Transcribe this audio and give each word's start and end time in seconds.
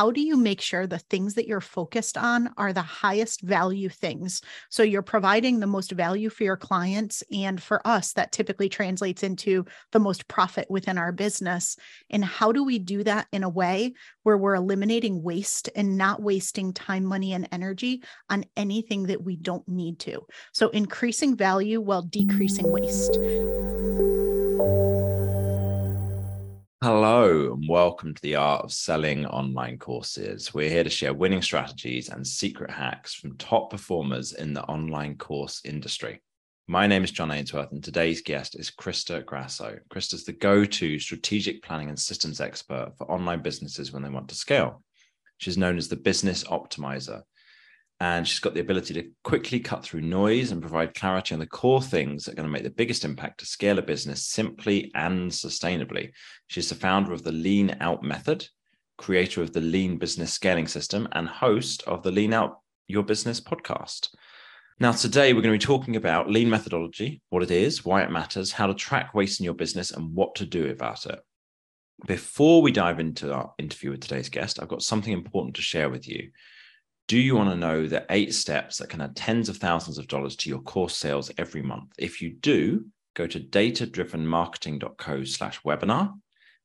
how 0.00 0.10
do 0.10 0.22
you 0.22 0.38
make 0.38 0.62
sure 0.62 0.86
the 0.86 0.98
things 0.98 1.34
that 1.34 1.46
you're 1.46 1.60
focused 1.60 2.16
on 2.16 2.48
are 2.56 2.72
the 2.72 2.80
highest 2.80 3.42
value 3.42 3.90
things? 3.90 4.40
So 4.70 4.82
you're 4.82 5.02
providing 5.02 5.60
the 5.60 5.66
most 5.66 5.92
value 5.92 6.30
for 6.30 6.42
your 6.42 6.56
clients. 6.56 7.22
And 7.30 7.62
for 7.62 7.86
us, 7.86 8.14
that 8.14 8.32
typically 8.32 8.70
translates 8.70 9.22
into 9.22 9.66
the 9.92 9.98
most 9.98 10.26
profit 10.26 10.70
within 10.70 10.96
our 10.96 11.12
business. 11.12 11.76
And 12.08 12.24
how 12.24 12.50
do 12.50 12.64
we 12.64 12.78
do 12.78 13.04
that 13.04 13.26
in 13.30 13.42
a 13.42 13.50
way 13.50 13.92
where 14.22 14.38
we're 14.38 14.54
eliminating 14.54 15.22
waste 15.22 15.68
and 15.76 15.98
not 15.98 16.22
wasting 16.22 16.72
time, 16.72 17.04
money, 17.04 17.34
and 17.34 17.46
energy 17.52 18.02
on 18.30 18.46
anything 18.56 19.02
that 19.02 19.22
we 19.22 19.36
don't 19.36 19.68
need 19.68 19.98
to? 19.98 20.26
So 20.54 20.70
increasing 20.70 21.36
value 21.36 21.78
while 21.78 22.00
decreasing 22.00 22.72
waste. 22.72 23.18
Hello, 26.82 27.52
and 27.52 27.68
welcome 27.68 28.14
to 28.14 28.22
the 28.22 28.36
Art 28.36 28.64
of 28.64 28.72
Selling 28.72 29.26
Online 29.26 29.76
Courses. 29.76 30.54
We're 30.54 30.70
here 30.70 30.82
to 30.82 30.88
share 30.88 31.12
winning 31.12 31.42
strategies 31.42 32.08
and 32.08 32.26
secret 32.26 32.70
hacks 32.70 33.12
from 33.12 33.36
top 33.36 33.68
performers 33.68 34.32
in 34.32 34.54
the 34.54 34.62
online 34.62 35.18
course 35.18 35.60
industry. 35.66 36.22
My 36.68 36.86
name 36.86 37.04
is 37.04 37.10
John 37.10 37.32
Ainsworth, 37.32 37.70
and 37.70 37.84
today's 37.84 38.22
guest 38.22 38.58
is 38.58 38.70
Crista 38.70 39.22
Grasso. 39.22 39.78
Crista's 39.92 40.24
the 40.24 40.32
go 40.32 40.64
to 40.64 40.98
strategic 40.98 41.62
planning 41.62 41.90
and 41.90 41.98
systems 41.98 42.40
expert 42.40 42.94
for 42.96 43.10
online 43.10 43.42
businesses 43.42 43.92
when 43.92 44.02
they 44.02 44.08
want 44.08 44.30
to 44.30 44.34
scale. 44.34 44.82
She's 45.36 45.58
known 45.58 45.76
as 45.76 45.88
the 45.88 45.96
business 45.96 46.44
optimizer 46.44 47.24
and 48.00 48.26
she's 48.26 48.38
got 48.38 48.54
the 48.54 48.60
ability 48.60 48.94
to 48.94 49.10
quickly 49.22 49.60
cut 49.60 49.84
through 49.84 50.00
noise 50.00 50.50
and 50.50 50.62
provide 50.62 50.94
clarity 50.94 51.34
on 51.34 51.38
the 51.38 51.46
core 51.46 51.82
things 51.82 52.24
that 52.24 52.32
are 52.32 52.34
going 52.34 52.48
to 52.48 52.52
make 52.52 52.62
the 52.62 52.70
biggest 52.70 53.04
impact 53.04 53.40
to 53.40 53.46
scale 53.46 53.78
a 53.78 53.82
business 53.82 54.26
simply 54.26 54.90
and 54.94 55.30
sustainably. 55.30 56.10
She's 56.46 56.70
the 56.70 56.74
founder 56.74 57.12
of 57.12 57.22
the 57.22 57.32
Lean 57.32 57.76
Out 57.80 58.02
Method, 58.02 58.48
creator 58.96 59.42
of 59.42 59.52
the 59.52 59.60
Lean 59.60 59.98
Business 59.98 60.32
Scaling 60.32 60.66
System, 60.66 61.08
and 61.12 61.28
host 61.28 61.82
of 61.86 62.02
the 62.02 62.10
Lean 62.10 62.32
Out 62.32 62.60
Your 62.88 63.02
Business 63.02 63.38
podcast. 63.38 64.08
Now, 64.78 64.92
today 64.92 65.34
we're 65.34 65.42
going 65.42 65.58
to 65.58 65.62
be 65.62 65.72
talking 65.72 65.96
about 65.96 66.30
lean 66.30 66.48
methodology, 66.48 67.20
what 67.28 67.42
it 67.42 67.50
is, 67.50 67.84
why 67.84 68.00
it 68.00 68.10
matters, 68.10 68.50
how 68.52 68.66
to 68.66 68.72
track 68.72 69.12
waste 69.12 69.38
in 69.38 69.44
your 69.44 69.52
business, 69.52 69.90
and 69.90 70.14
what 70.14 70.34
to 70.36 70.46
do 70.46 70.70
about 70.70 71.04
it. 71.04 71.18
Before 72.06 72.62
we 72.62 72.72
dive 72.72 72.98
into 72.98 73.30
our 73.30 73.52
interview 73.58 73.90
with 73.90 74.00
today's 74.00 74.30
guest, 74.30 74.58
I've 74.58 74.68
got 74.68 74.82
something 74.82 75.12
important 75.12 75.56
to 75.56 75.62
share 75.62 75.90
with 75.90 76.08
you. 76.08 76.30
Do 77.08 77.18
you 77.18 77.34
want 77.34 77.50
to 77.50 77.56
know 77.56 77.86
the 77.86 78.06
eight 78.10 78.34
steps 78.34 78.78
that 78.78 78.88
can 78.88 79.00
add 79.00 79.16
tens 79.16 79.48
of 79.48 79.56
thousands 79.56 79.98
of 79.98 80.06
dollars 80.06 80.36
to 80.36 80.48
your 80.48 80.60
course 80.60 80.96
sales 80.96 81.30
every 81.38 81.62
month? 81.62 81.92
If 81.98 82.22
you 82.22 82.34
do, 82.34 82.86
go 83.14 83.26
to 83.26 83.40
datadrivenmarketing.co 83.40 85.24
slash 85.24 85.60
webinar, 85.62 86.14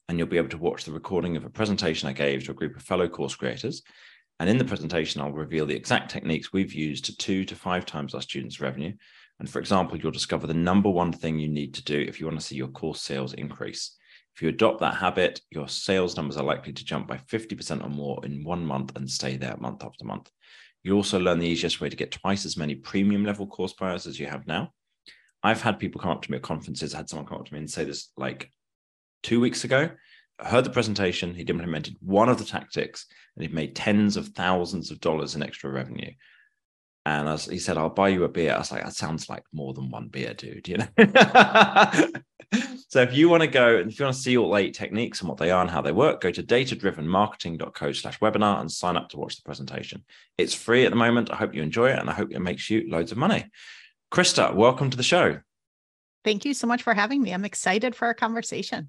and 0.07 0.17
you'll 0.17 0.27
be 0.27 0.37
able 0.37 0.49
to 0.49 0.57
watch 0.57 0.85
the 0.85 0.91
recording 0.91 1.35
of 1.35 1.45
a 1.45 1.49
presentation 1.49 2.07
I 2.07 2.13
gave 2.13 2.45
to 2.45 2.51
a 2.51 2.55
group 2.55 2.75
of 2.75 2.83
fellow 2.83 3.07
course 3.07 3.35
creators. 3.35 3.81
And 4.39 4.49
in 4.49 4.57
the 4.57 4.65
presentation, 4.65 5.21
I'll 5.21 5.31
reveal 5.31 5.65
the 5.65 5.75
exact 5.75 6.11
techniques 6.11 6.53
we've 6.53 6.73
used 6.73 7.05
to 7.05 7.17
two 7.17 7.45
to 7.45 7.55
five 7.55 7.85
times 7.85 8.13
our 8.13 8.21
students' 8.21 8.59
revenue. 8.59 8.93
And 9.39 9.49
for 9.49 9.59
example, 9.59 9.97
you'll 9.97 10.11
discover 10.11 10.45
the 10.45 10.53
number 10.53 10.89
one 10.89 11.11
thing 11.11 11.39
you 11.39 11.47
need 11.47 11.73
to 11.75 11.83
do 11.83 11.99
if 11.99 12.19
you 12.19 12.25
want 12.25 12.39
to 12.39 12.45
see 12.45 12.55
your 12.55 12.67
course 12.67 13.01
sales 13.01 13.33
increase. 13.33 13.97
If 14.35 14.41
you 14.41 14.49
adopt 14.49 14.81
that 14.81 14.95
habit, 14.95 15.39
your 15.49 15.69
sales 15.69 16.17
numbers 16.17 16.35
are 16.35 16.43
likely 16.43 16.73
to 16.73 16.83
jump 16.83 17.07
by 17.07 17.17
50% 17.17 17.83
or 17.83 17.89
more 17.89 18.19
in 18.25 18.43
one 18.43 18.65
month 18.65 18.95
and 18.97 19.09
stay 19.09 19.37
there 19.37 19.55
month 19.57 19.83
after 19.83 20.03
month. 20.03 20.29
You 20.83 20.95
also 20.95 21.19
learn 21.19 21.39
the 21.39 21.47
easiest 21.47 21.79
way 21.79 21.87
to 21.87 21.95
get 21.95 22.11
twice 22.11 22.45
as 22.45 22.57
many 22.57 22.75
premium 22.75 23.23
level 23.23 23.47
course 23.47 23.73
buyers 23.73 24.05
as 24.05 24.19
you 24.19 24.27
have 24.27 24.45
now. 24.45 24.73
I've 25.41 25.61
had 25.61 25.79
people 25.79 26.01
come 26.01 26.11
up 26.11 26.21
to 26.23 26.31
me 26.31 26.37
at 26.37 26.43
conferences. 26.43 26.93
I 26.93 26.97
had 26.97 27.09
someone 27.09 27.27
come 27.27 27.37
up 27.37 27.45
to 27.45 27.53
me 27.53 27.59
and 27.59 27.69
say 27.69 27.85
this 27.85 28.11
like 28.17 28.51
two 29.23 29.39
weeks 29.39 29.63
ago. 29.63 29.89
I 30.37 30.49
heard 30.49 30.65
the 30.65 30.69
presentation. 30.69 31.33
He'd 31.33 31.49
implemented 31.49 31.95
one 32.01 32.27
of 32.27 32.37
the 32.37 32.43
tactics 32.43 33.05
and 33.35 33.43
he'd 33.43 33.53
made 33.53 33.75
tens 33.75 34.17
of 34.17 34.29
thousands 34.29 34.91
of 34.91 34.99
dollars 34.99 35.35
in 35.35 35.43
extra 35.43 35.69
revenue. 35.69 36.11
And 37.05 37.29
as 37.29 37.45
he 37.45 37.59
said, 37.59 37.77
I'll 37.77 37.89
buy 37.89 38.09
you 38.09 38.25
a 38.25 38.29
beer. 38.29 38.53
I 38.53 38.57
was 38.57 38.71
like, 38.71 38.83
that 38.83 38.95
sounds 38.95 39.29
like 39.29 39.43
more 39.53 39.73
than 39.73 39.89
one 39.89 40.09
beer, 40.09 40.33
dude. 40.33 40.67
You 40.67 40.77
know. 40.77 40.87
so 42.95 43.01
if 43.01 43.13
you 43.13 43.27
want 43.27 43.41
to 43.41 43.47
go 43.47 43.75
and 43.75 43.91
if 43.91 43.99
you 43.99 44.05
want 44.05 44.15
to 44.15 44.21
see 44.21 44.37
all 44.37 44.55
eight 44.55 44.73
techniques 44.73 45.19
and 45.19 45.27
what 45.27 45.37
they 45.37 45.51
are 45.51 45.59
and 45.59 45.69
how 45.69 45.81
they 45.81 45.91
work, 45.91 46.21
go 46.21 46.31
to 46.31 46.41
datadrivenmarketing.co 46.41 47.91
slash 47.91 48.19
webinar 48.19 48.61
and 48.61 48.71
sign 48.71 48.95
up 48.95 49.09
to 49.09 49.17
watch 49.17 49.35
the 49.35 49.41
presentation. 49.41 50.05
It's 50.37 50.53
free 50.53 50.85
at 50.85 50.91
the 50.91 50.95
moment. 50.95 51.29
I 51.29 51.35
hope 51.35 51.53
you 51.53 51.61
enjoy 51.61 51.89
it 51.89 51.99
and 51.99 52.09
I 52.09 52.13
hope 52.13 52.31
it 52.31 52.39
makes 52.39 52.69
you 52.69 52.89
loads 52.89 53.11
of 53.11 53.17
money. 53.17 53.47
Crista, 54.13 54.55
welcome 54.55 54.89
to 54.91 54.95
the 54.95 55.03
show. 55.03 55.39
Thank 56.23 56.45
you 56.45 56.53
so 56.53 56.67
much 56.67 56.83
for 56.83 56.93
having 56.93 57.21
me. 57.21 57.33
I'm 57.33 57.43
excited 57.43 57.97
for 57.97 58.05
our 58.05 58.13
conversation. 58.13 58.87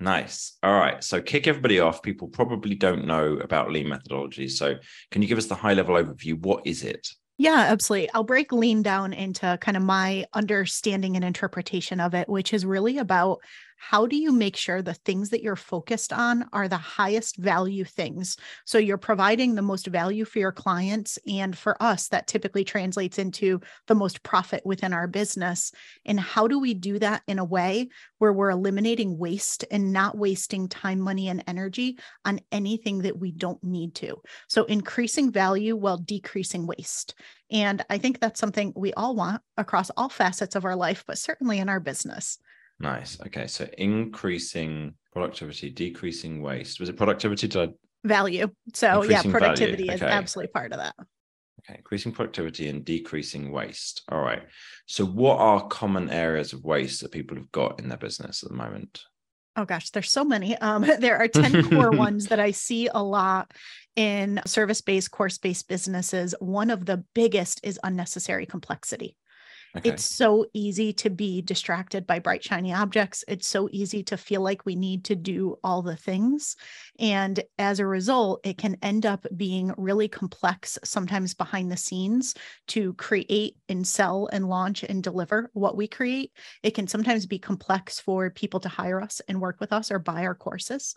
Nice. 0.00 0.56
All 0.62 0.72
right. 0.72 1.04
So 1.04 1.20
kick 1.20 1.46
everybody 1.46 1.78
off. 1.78 2.02
People 2.02 2.28
probably 2.28 2.74
don't 2.74 3.04
know 3.04 3.34
about 3.34 3.70
lean 3.70 3.86
methodology. 3.86 4.48
So 4.48 4.76
can 5.10 5.20
you 5.20 5.28
give 5.28 5.36
us 5.36 5.44
the 5.44 5.56
high 5.56 5.74
level 5.74 5.96
overview? 5.96 6.40
What 6.40 6.66
is 6.66 6.84
it? 6.84 7.06
Yeah, 7.42 7.66
absolutely. 7.70 8.08
I'll 8.12 8.22
break 8.22 8.52
lean 8.52 8.82
down 8.82 9.12
into 9.12 9.58
kind 9.60 9.76
of 9.76 9.82
my 9.82 10.26
understanding 10.32 11.16
and 11.16 11.24
interpretation 11.24 11.98
of 11.98 12.14
it, 12.14 12.28
which 12.28 12.52
is 12.52 12.64
really 12.64 12.98
about 12.98 13.40
how 13.84 14.06
do 14.06 14.14
you 14.14 14.30
make 14.30 14.54
sure 14.54 14.80
the 14.80 14.94
things 14.94 15.30
that 15.30 15.42
you're 15.42 15.56
focused 15.56 16.12
on 16.12 16.48
are 16.52 16.68
the 16.68 16.76
highest 16.76 17.36
value 17.36 17.82
things? 17.82 18.36
So 18.64 18.78
you're 18.78 18.96
providing 18.96 19.56
the 19.56 19.60
most 19.60 19.88
value 19.88 20.24
for 20.24 20.38
your 20.38 20.52
clients. 20.52 21.18
And 21.26 21.58
for 21.58 21.76
us, 21.82 22.06
that 22.08 22.28
typically 22.28 22.62
translates 22.62 23.18
into 23.18 23.60
the 23.88 23.96
most 23.96 24.22
profit 24.22 24.64
within 24.64 24.92
our 24.92 25.08
business. 25.08 25.72
And 26.06 26.20
how 26.20 26.46
do 26.46 26.60
we 26.60 26.74
do 26.74 27.00
that 27.00 27.22
in 27.26 27.40
a 27.40 27.44
way 27.44 27.88
where 28.18 28.32
we're 28.32 28.52
eliminating 28.52 29.18
waste 29.18 29.64
and 29.68 29.92
not 29.92 30.16
wasting 30.16 30.68
time, 30.68 31.00
money, 31.00 31.26
and 31.26 31.42
energy 31.48 31.98
on 32.24 32.38
anything 32.52 33.02
that 33.02 33.18
we 33.18 33.32
don't 33.32 33.62
need 33.64 33.96
to? 33.96 34.22
So 34.46 34.62
increasing 34.64 35.32
value 35.32 35.74
while 35.74 35.98
decreasing 35.98 36.68
waste. 36.68 37.16
And 37.50 37.84
I 37.90 37.98
think 37.98 38.20
that's 38.20 38.38
something 38.38 38.72
we 38.76 38.92
all 38.92 39.16
want 39.16 39.42
across 39.56 39.90
all 39.96 40.08
facets 40.08 40.54
of 40.54 40.64
our 40.64 40.76
life, 40.76 41.02
but 41.04 41.18
certainly 41.18 41.58
in 41.58 41.68
our 41.68 41.80
business. 41.80 42.38
Nice. 42.82 43.18
Okay. 43.26 43.46
So 43.46 43.66
increasing 43.78 44.94
productivity, 45.12 45.70
decreasing 45.70 46.42
waste. 46.42 46.80
Was 46.80 46.88
it 46.88 46.96
productivity 46.96 47.48
value? 48.04 48.48
So 48.74 49.04
yeah, 49.04 49.22
productivity 49.22 49.84
okay. 49.84 49.94
is 49.94 50.02
absolutely 50.02 50.52
part 50.52 50.72
of 50.72 50.78
that. 50.78 50.94
Okay, 51.64 51.78
increasing 51.78 52.10
productivity 52.10 52.68
and 52.68 52.84
decreasing 52.84 53.52
waste. 53.52 54.02
All 54.08 54.20
right. 54.20 54.42
So, 54.86 55.04
what 55.04 55.38
are 55.38 55.68
common 55.68 56.10
areas 56.10 56.52
of 56.52 56.64
waste 56.64 57.02
that 57.02 57.12
people 57.12 57.36
have 57.36 57.52
got 57.52 57.78
in 57.78 57.88
their 57.88 57.98
business 57.98 58.42
at 58.42 58.48
the 58.48 58.56
moment? 58.56 59.00
Oh 59.54 59.64
gosh, 59.64 59.90
there's 59.90 60.10
so 60.10 60.24
many. 60.24 60.56
Um, 60.58 60.82
there 60.98 61.18
are 61.18 61.28
10 61.28 61.70
core 61.70 61.92
ones 61.92 62.26
that 62.28 62.40
I 62.40 62.50
see 62.50 62.88
a 62.92 63.02
lot 63.02 63.52
in 63.94 64.40
service 64.44 64.80
based, 64.80 65.12
course 65.12 65.38
based 65.38 65.68
businesses. 65.68 66.34
One 66.40 66.70
of 66.70 66.86
the 66.86 67.04
biggest 67.14 67.60
is 67.62 67.78
unnecessary 67.84 68.46
complexity. 68.46 69.16
Okay. 69.74 69.90
It's 69.90 70.04
so 70.04 70.44
easy 70.52 70.92
to 70.94 71.08
be 71.08 71.40
distracted 71.40 72.06
by 72.06 72.18
bright, 72.18 72.44
shiny 72.44 72.74
objects. 72.74 73.24
It's 73.26 73.46
so 73.46 73.70
easy 73.72 74.02
to 74.04 74.18
feel 74.18 74.42
like 74.42 74.66
we 74.66 74.76
need 74.76 75.04
to 75.04 75.16
do 75.16 75.56
all 75.64 75.80
the 75.80 75.96
things. 75.96 76.56
And 76.98 77.42
as 77.58 77.80
a 77.80 77.86
result, 77.86 78.40
it 78.44 78.58
can 78.58 78.76
end 78.82 79.06
up 79.06 79.26
being 79.34 79.72
really 79.78 80.08
complex, 80.08 80.78
sometimes 80.84 81.32
behind 81.32 81.72
the 81.72 81.78
scenes, 81.78 82.34
to 82.68 82.92
create 82.94 83.56
and 83.70 83.86
sell 83.86 84.28
and 84.30 84.46
launch 84.46 84.82
and 84.82 85.02
deliver 85.02 85.50
what 85.54 85.74
we 85.74 85.88
create. 85.88 86.32
It 86.62 86.72
can 86.72 86.86
sometimes 86.86 87.24
be 87.24 87.38
complex 87.38 87.98
for 87.98 88.28
people 88.28 88.60
to 88.60 88.68
hire 88.68 89.00
us 89.00 89.22
and 89.26 89.40
work 89.40 89.58
with 89.58 89.72
us 89.72 89.90
or 89.90 89.98
buy 89.98 90.26
our 90.26 90.34
courses. 90.34 90.94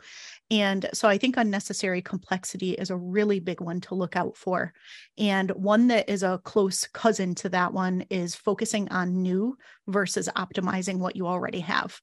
And 0.51 0.89
so 0.93 1.07
I 1.07 1.17
think 1.17 1.37
unnecessary 1.37 2.01
complexity 2.01 2.73
is 2.73 2.89
a 2.89 2.97
really 2.97 3.39
big 3.39 3.61
one 3.61 3.79
to 3.81 3.95
look 3.95 4.17
out 4.17 4.35
for. 4.35 4.73
And 5.17 5.49
one 5.51 5.87
that 5.87 6.09
is 6.09 6.23
a 6.23 6.41
close 6.43 6.87
cousin 6.87 7.35
to 7.35 7.49
that 7.49 7.73
one 7.73 8.05
is 8.09 8.35
focusing 8.65 8.89
on 8.89 9.21
new 9.21 9.55
versus 9.87 10.27
optimizing 10.35 10.97
what 10.97 11.15
you 11.15 11.27
already 11.27 11.59
have 11.59 12.01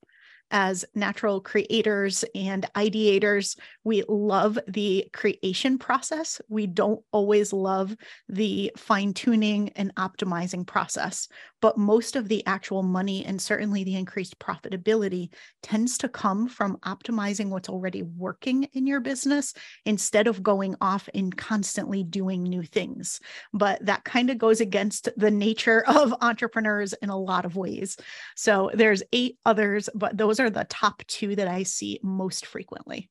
as 0.53 0.85
natural 0.95 1.41
creators 1.41 2.25
and 2.35 2.69
ideators, 2.77 3.59
we 3.85 4.05
love 4.09 4.59
the 4.69 5.09
creation 5.13 5.79
process. 5.79 6.41
We 6.49 6.67
don't 6.67 7.03
always 7.11 7.53
love 7.53 7.97
the 8.29 8.71
fine 8.77 9.15
tuning 9.15 9.71
and 9.71 9.95
optimizing 9.97 10.67
process, 10.67 11.27
but 11.63 11.79
most 11.79 12.17
of 12.17 12.29
the 12.29 12.45
actual 12.47 12.83
money 12.83 13.25
and 13.25 13.41
certainly 13.41 13.83
the 13.83 13.97
increased 13.97 14.39
profitability 14.39 15.31
tends 15.63 15.97
to 15.99 16.09
come 16.09 16.49
from 16.49 16.77
optimizing 16.79 17.49
what's 17.49 17.71
already 17.71 18.03
working 18.03 18.65
in 18.75 18.87
your 18.87 19.01
business 19.01 19.55
instead 19.87 20.27
of 20.27 20.43
going 20.43 20.77
off 20.81 21.09
and 21.15 21.37
constantly 21.37 22.05
doing 22.05 22.43
new 22.43 22.63
things. 22.63 23.21
But 23.55 23.85
that 23.87 24.05
kind 24.05 24.29
of 24.29 24.39
goes 24.39 24.61
against 24.61 25.09
the 25.17 25.31
nature 25.31 25.83
of 25.87 26.15
entrepreneurs 26.21 26.93
in 26.95 27.09
a 27.09 27.19
lot 27.19 27.47
of 27.47 27.57
ways. 27.57 27.97
So 28.37 28.71
there's 28.75 29.03
eight 29.13 29.39
others, 29.47 29.89
but 29.95 30.19
those 30.19 30.42
are 30.45 30.51
the 30.51 30.67
top 30.69 31.03
two 31.07 31.37
that 31.37 31.49
I 31.49 31.63
see 31.63 32.01
most 32.03 32.47
frequently. 32.47 33.11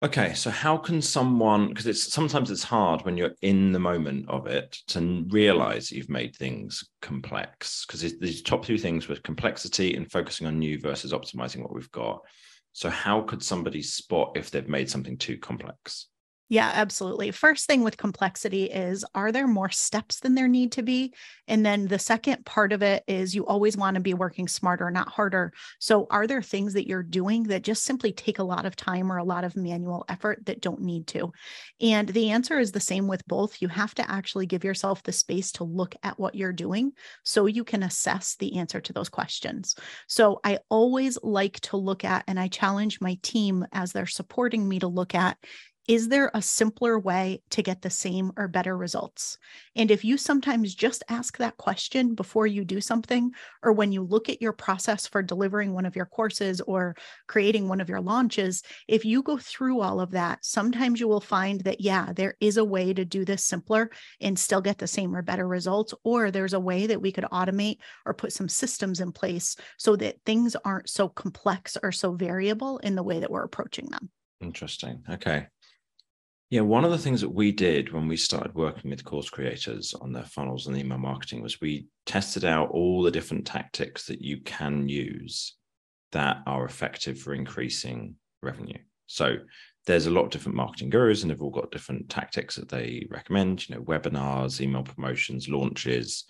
Okay, 0.00 0.32
so 0.34 0.48
how 0.50 0.76
can 0.76 1.02
someone 1.02 1.68
because 1.68 1.88
it's 1.88 2.12
sometimes 2.12 2.52
it's 2.52 2.62
hard 2.62 3.04
when 3.04 3.16
you're 3.16 3.34
in 3.42 3.72
the 3.72 3.80
moment 3.80 4.28
of 4.28 4.46
it 4.46 4.78
to 4.88 5.26
realize 5.28 5.90
you've 5.90 6.08
made 6.08 6.36
things 6.36 6.88
complex 7.02 7.84
because 7.84 8.02
these 8.20 8.42
top 8.42 8.64
two 8.64 8.78
things 8.78 9.08
were 9.08 9.16
complexity 9.16 9.96
and 9.96 10.08
focusing 10.08 10.46
on 10.46 10.58
new 10.58 10.78
versus 10.78 11.12
optimizing 11.12 11.62
what 11.62 11.74
we've 11.74 11.90
got. 11.90 12.20
So 12.74 12.88
how 12.90 13.22
could 13.22 13.42
somebody 13.42 13.82
spot 13.82 14.36
if 14.36 14.52
they've 14.52 14.68
made 14.68 14.88
something 14.88 15.18
too 15.18 15.36
complex? 15.36 16.06
Yeah, 16.50 16.70
absolutely. 16.72 17.30
First 17.30 17.66
thing 17.66 17.82
with 17.84 17.98
complexity 17.98 18.64
is 18.64 19.04
are 19.14 19.30
there 19.32 19.46
more 19.46 19.68
steps 19.68 20.20
than 20.20 20.34
there 20.34 20.48
need 20.48 20.72
to 20.72 20.82
be? 20.82 21.12
And 21.46 21.64
then 21.64 21.88
the 21.88 21.98
second 21.98 22.46
part 22.46 22.72
of 22.72 22.82
it 22.82 23.04
is 23.06 23.34
you 23.34 23.46
always 23.46 23.76
want 23.76 23.96
to 23.96 24.00
be 24.00 24.14
working 24.14 24.48
smarter, 24.48 24.90
not 24.90 25.10
harder. 25.10 25.52
So, 25.78 26.06
are 26.10 26.26
there 26.26 26.40
things 26.40 26.72
that 26.72 26.86
you're 26.88 27.02
doing 27.02 27.44
that 27.44 27.62
just 27.64 27.82
simply 27.84 28.12
take 28.12 28.38
a 28.38 28.44
lot 28.44 28.64
of 28.64 28.76
time 28.76 29.12
or 29.12 29.18
a 29.18 29.24
lot 29.24 29.44
of 29.44 29.56
manual 29.56 30.06
effort 30.08 30.46
that 30.46 30.62
don't 30.62 30.80
need 30.80 31.06
to? 31.08 31.32
And 31.80 32.08
the 32.08 32.30
answer 32.30 32.58
is 32.58 32.72
the 32.72 32.80
same 32.80 33.08
with 33.08 33.26
both. 33.26 33.60
You 33.60 33.68
have 33.68 33.94
to 33.96 34.10
actually 34.10 34.46
give 34.46 34.64
yourself 34.64 35.02
the 35.02 35.12
space 35.12 35.52
to 35.52 35.64
look 35.64 35.94
at 36.02 36.18
what 36.18 36.34
you're 36.34 36.52
doing 36.52 36.92
so 37.24 37.46
you 37.46 37.64
can 37.64 37.82
assess 37.82 38.36
the 38.36 38.56
answer 38.56 38.80
to 38.80 38.92
those 38.94 39.08
questions. 39.10 39.74
So, 40.06 40.40
I 40.44 40.60
always 40.70 41.18
like 41.22 41.60
to 41.60 41.76
look 41.76 42.04
at, 42.04 42.24
and 42.26 42.40
I 42.40 42.48
challenge 42.48 43.00
my 43.02 43.18
team 43.22 43.66
as 43.72 43.92
they're 43.92 44.06
supporting 44.06 44.66
me 44.66 44.78
to 44.78 44.88
look 44.88 45.14
at 45.14 45.36
is 45.88 46.08
there 46.08 46.30
a 46.34 46.42
simpler 46.42 46.98
way 46.98 47.40
to 47.48 47.62
get 47.62 47.80
the 47.80 47.88
same 47.88 48.30
or 48.36 48.46
better 48.46 48.76
results? 48.76 49.38
And 49.74 49.90
if 49.90 50.04
you 50.04 50.18
sometimes 50.18 50.74
just 50.74 51.02
ask 51.08 51.38
that 51.38 51.56
question 51.56 52.14
before 52.14 52.46
you 52.46 52.62
do 52.62 52.78
something, 52.82 53.30
or 53.62 53.72
when 53.72 53.90
you 53.90 54.02
look 54.02 54.28
at 54.28 54.42
your 54.42 54.52
process 54.52 55.06
for 55.06 55.22
delivering 55.22 55.72
one 55.72 55.86
of 55.86 55.96
your 55.96 56.04
courses 56.04 56.60
or 56.60 56.94
creating 57.26 57.68
one 57.68 57.80
of 57.80 57.88
your 57.88 58.02
launches, 58.02 58.62
if 58.86 59.06
you 59.06 59.22
go 59.22 59.38
through 59.38 59.80
all 59.80 59.98
of 59.98 60.10
that, 60.10 60.44
sometimes 60.44 61.00
you 61.00 61.08
will 61.08 61.22
find 61.22 61.62
that, 61.62 61.80
yeah, 61.80 62.12
there 62.12 62.36
is 62.38 62.58
a 62.58 62.64
way 62.64 62.92
to 62.92 63.06
do 63.06 63.24
this 63.24 63.42
simpler 63.42 63.90
and 64.20 64.38
still 64.38 64.60
get 64.60 64.76
the 64.76 64.86
same 64.86 65.16
or 65.16 65.22
better 65.22 65.48
results. 65.48 65.94
Or 66.04 66.30
there's 66.30 66.52
a 66.52 66.60
way 66.60 66.86
that 66.86 67.00
we 67.00 67.12
could 67.12 67.24
automate 67.32 67.78
or 68.04 68.12
put 68.12 68.34
some 68.34 68.50
systems 68.50 69.00
in 69.00 69.10
place 69.10 69.56
so 69.78 69.96
that 69.96 70.22
things 70.26 70.54
aren't 70.66 70.90
so 70.90 71.08
complex 71.08 71.78
or 71.82 71.92
so 71.92 72.12
variable 72.12 72.76
in 72.78 72.94
the 72.94 73.02
way 73.02 73.20
that 73.20 73.30
we're 73.30 73.44
approaching 73.44 73.86
them. 73.86 74.10
Interesting. 74.40 75.02
Okay. 75.10 75.46
Yeah, 76.50 76.62
one 76.62 76.84
of 76.84 76.90
the 76.90 76.98
things 76.98 77.20
that 77.20 77.28
we 77.28 77.52
did 77.52 77.92
when 77.92 78.08
we 78.08 78.16
started 78.16 78.54
working 78.54 78.90
with 78.90 79.04
course 79.04 79.28
creators 79.28 79.92
on 79.92 80.12
their 80.12 80.24
funnels 80.24 80.66
and 80.66 80.78
email 80.78 80.96
marketing 80.96 81.42
was 81.42 81.60
we 81.60 81.88
tested 82.06 82.42
out 82.44 82.70
all 82.70 83.02
the 83.02 83.10
different 83.10 83.46
tactics 83.46 84.06
that 84.06 84.22
you 84.22 84.40
can 84.40 84.88
use 84.88 85.56
that 86.12 86.38
are 86.46 86.64
effective 86.64 87.18
for 87.18 87.34
increasing 87.34 88.14
revenue. 88.42 88.78
So 89.08 89.36
there's 89.86 90.06
a 90.06 90.10
lot 90.10 90.24
of 90.24 90.30
different 90.30 90.56
marketing 90.56 90.88
gurus 90.88 91.20
and 91.20 91.30
they've 91.30 91.42
all 91.42 91.50
got 91.50 91.70
different 91.70 92.08
tactics 92.08 92.56
that 92.56 92.70
they 92.70 93.06
recommend, 93.10 93.68
you 93.68 93.74
know, 93.74 93.82
webinars, 93.82 94.62
email 94.62 94.82
promotions, 94.82 95.50
launches, 95.50 96.24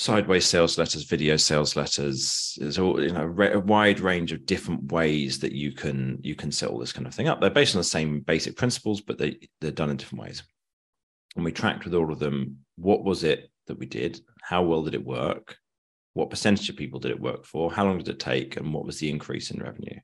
sideways 0.00 0.46
sales 0.46 0.78
letters, 0.78 1.04
video 1.04 1.36
sales 1.36 1.76
letters. 1.76 2.56
There's 2.58 2.78
all 2.78 3.02
you 3.02 3.12
know 3.12 3.26
a 3.52 3.60
wide 3.60 4.00
range 4.00 4.32
of 4.32 4.46
different 4.46 4.90
ways 4.90 5.38
that 5.40 5.52
you 5.52 5.72
can 5.72 6.18
you 6.22 6.34
can 6.34 6.50
set 6.50 6.70
all 6.70 6.78
this 6.78 6.92
kind 6.92 7.06
of 7.06 7.14
thing 7.14 7.28
up. 7.28 7.38
They're 7.38 7.50
based 7.50 7.74
on 7.74 7.80
the 7.80 7.84
same 7.84 8.20
basic 8.20 8.56
principles, 8.56 9.02
but 9.02 9.18
they 9.18 9.38
they're 9.60 9.70
done 9.70 9.90
in 9.90 9.98
different 9.98 10.24
ways. 10.24 10.42
And 11.36 11.44
we 11.44 11.52
tracked 11.52 11.84
with 11.84 11.94
all 11.94 12.10
of 12.10 12.18
them 12.18 12.60
what 12.76 13.04
was 13.04 13.24
it 13.24 13.50
that 13.66 13.78
we 13.78 13.84
did, 13.84 14.18
how 14.42 14.62
well 14.62 14.82
did 14.82 14.94
it 14.94 15.04
work, 15.04 15.58
what 16.14 16.30
percentage 16.30 16.70
of 16.70 16.76
people 16.76 16.98
did 16.98 17.10
it 17.10 17.20
work 17.20 17.44
for, 17.44 17.70
how 17.70 17.84
long 17.84 17.98
did 17.98 18.08
it 18.08 18.18
take, 18.18 18.56
and 18.56 18.72
what 18.72 18.86
was 18.86 18.98
the 18.98 19.10
increase 19.10 19.50
in 19.50 19.62
revenue. 19.62 20.00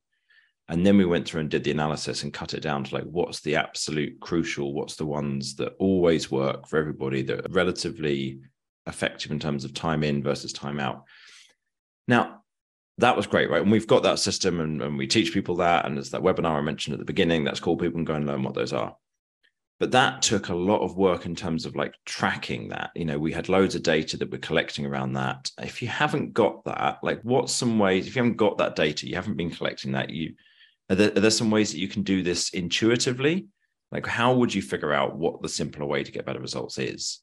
And 0.69 0.84
then 0.84 0.98
we 0.98 1.06
went 1.06 1.26
through 1.26 1.40
and 1.40 1.50
did 1.50 1.64
the 1.64 1.70
analysis 1.70 2.22
and 2.22 2.34
cut 2.34 2.52
it 2.52 2.60
down 2.60 2.84
to 2.84 2.94
like 2.94 3.04
what's 3.04 3.40
the 3.40 3.56
absolute 3.56 4.20
crucial, 4.20 4.75
what's 4.75 4.96
the 4.96 5.06
ones 5.06 5.54
that 5.56 5.75
always 5.78 6.31
work 6.31 6.69
for 6.69 6.78
everybody 6.78 7.22
that 7.22 7.46
are 7.46 7.52
relatively 7.52 8.40
effective 8.87 9.31
in 9.31 9.38
terms 9.38 9.65
of 9.65 9.75
time 9.75 10.03
in 10.03 10.23
versus 10.23 10.53
time 10.53 10.81
out. 10.81 11.05
Now, 12.09 12.43
that 12.99 13.17
was 13.17 13.27
great, 13.27 13.50
right? 13.50 13.62
And 13.62 13.71
we've 13.71 13.87
got 13.87 14.05
that 14.05 14.19
system 14.19 14.61
and, 14.61 14.81
and 14.81 14.97
we 14.97 15.06
teach 15.06 15.33
people 15.33 15.56
that. 15.56 15.85
And 15.85 15.97
there's 15.97 16.11
that 16.11 16.23
webinar 16.23 16.56
I 16.56 16.61
mentioned 16.61 16.94
at 16.94 16.99
the 16.99 17.05
beginning. 17.05 17.44
That's 17.44 17.61
cool. 17.61 17.77
People 17.77 17.99
can 17.99 18.05
go 18.05 18.15
and 18.15 18.27
learn 18.27 18.43
what 18.43 18.55
those 18.55 18.73
are. 18.73 18.97
But 19.79 19.91
that 19.91 20.23
took 20.23 20.49
a 20.49 20.55
lot 20.55 20.81
of 20.81 20.97
work 20.97 21.27
in 21.27 21.37
terms 21.37 21.67
of 21.67 21.77
like 21.77 21.94
tracking 22.06 22.69
that. 22.71 22.93
You 22.94 23.05
know, 23.05 23.19
we 23.19 23.33
had 23.33 23.50
loads 23.50 23.75
of 23.75 23.83
data 23.83 24.17
that 24.17 24.31
we're 24.31 24.38
collecting 24.38 24.87
around 24.87 25.12
that. 25.12 25.50
If 25.61 25.82
you 25.82 25.89
haven't 25.89 26.32
got 26.32 26.65
that, 26.65 27.00
like 27.03 27.21
what's 27.23 27.53
some 27.53 27.79
ways, 27.79 28.06
if 28.06 28.17
you 28.17 28.23
haven't 28.23 28.39
got 28.39 28.56
that 28.59 28.77
data, 28.77 29.06
you 29.06 29.17
haven't 29.17 29.37
been 29.37 29.50
collecting 29.50 29.93
that, 29.93 30.09
you 30.09 30.35
are 30.89 30.97
there, 30.97 31.09
are 31.09 31.21
there 31.21 31.31
some 31.31 31.50
ways 31.50 31.73
that 31.73 31.79
you 31.79 31.89
can 31.89 32.03
do 32.03 32.23
this 32.23 32.50
intuitively? 32.50 33.49
Like, 33.93 34.06
how 34.06 34.35
would 34.35 34.55
you 34.55 34.62
figure 34.62 34.93
out 34.93 35.17
what 35.17 35.43
the 35.43 35.49
simpler 35.49 35.85
way 35.85 36.03
to 36.03 36.12
get 36.12 36.25
better 36.25 36.41
results 36.41 36.79
is? 36.79 37.21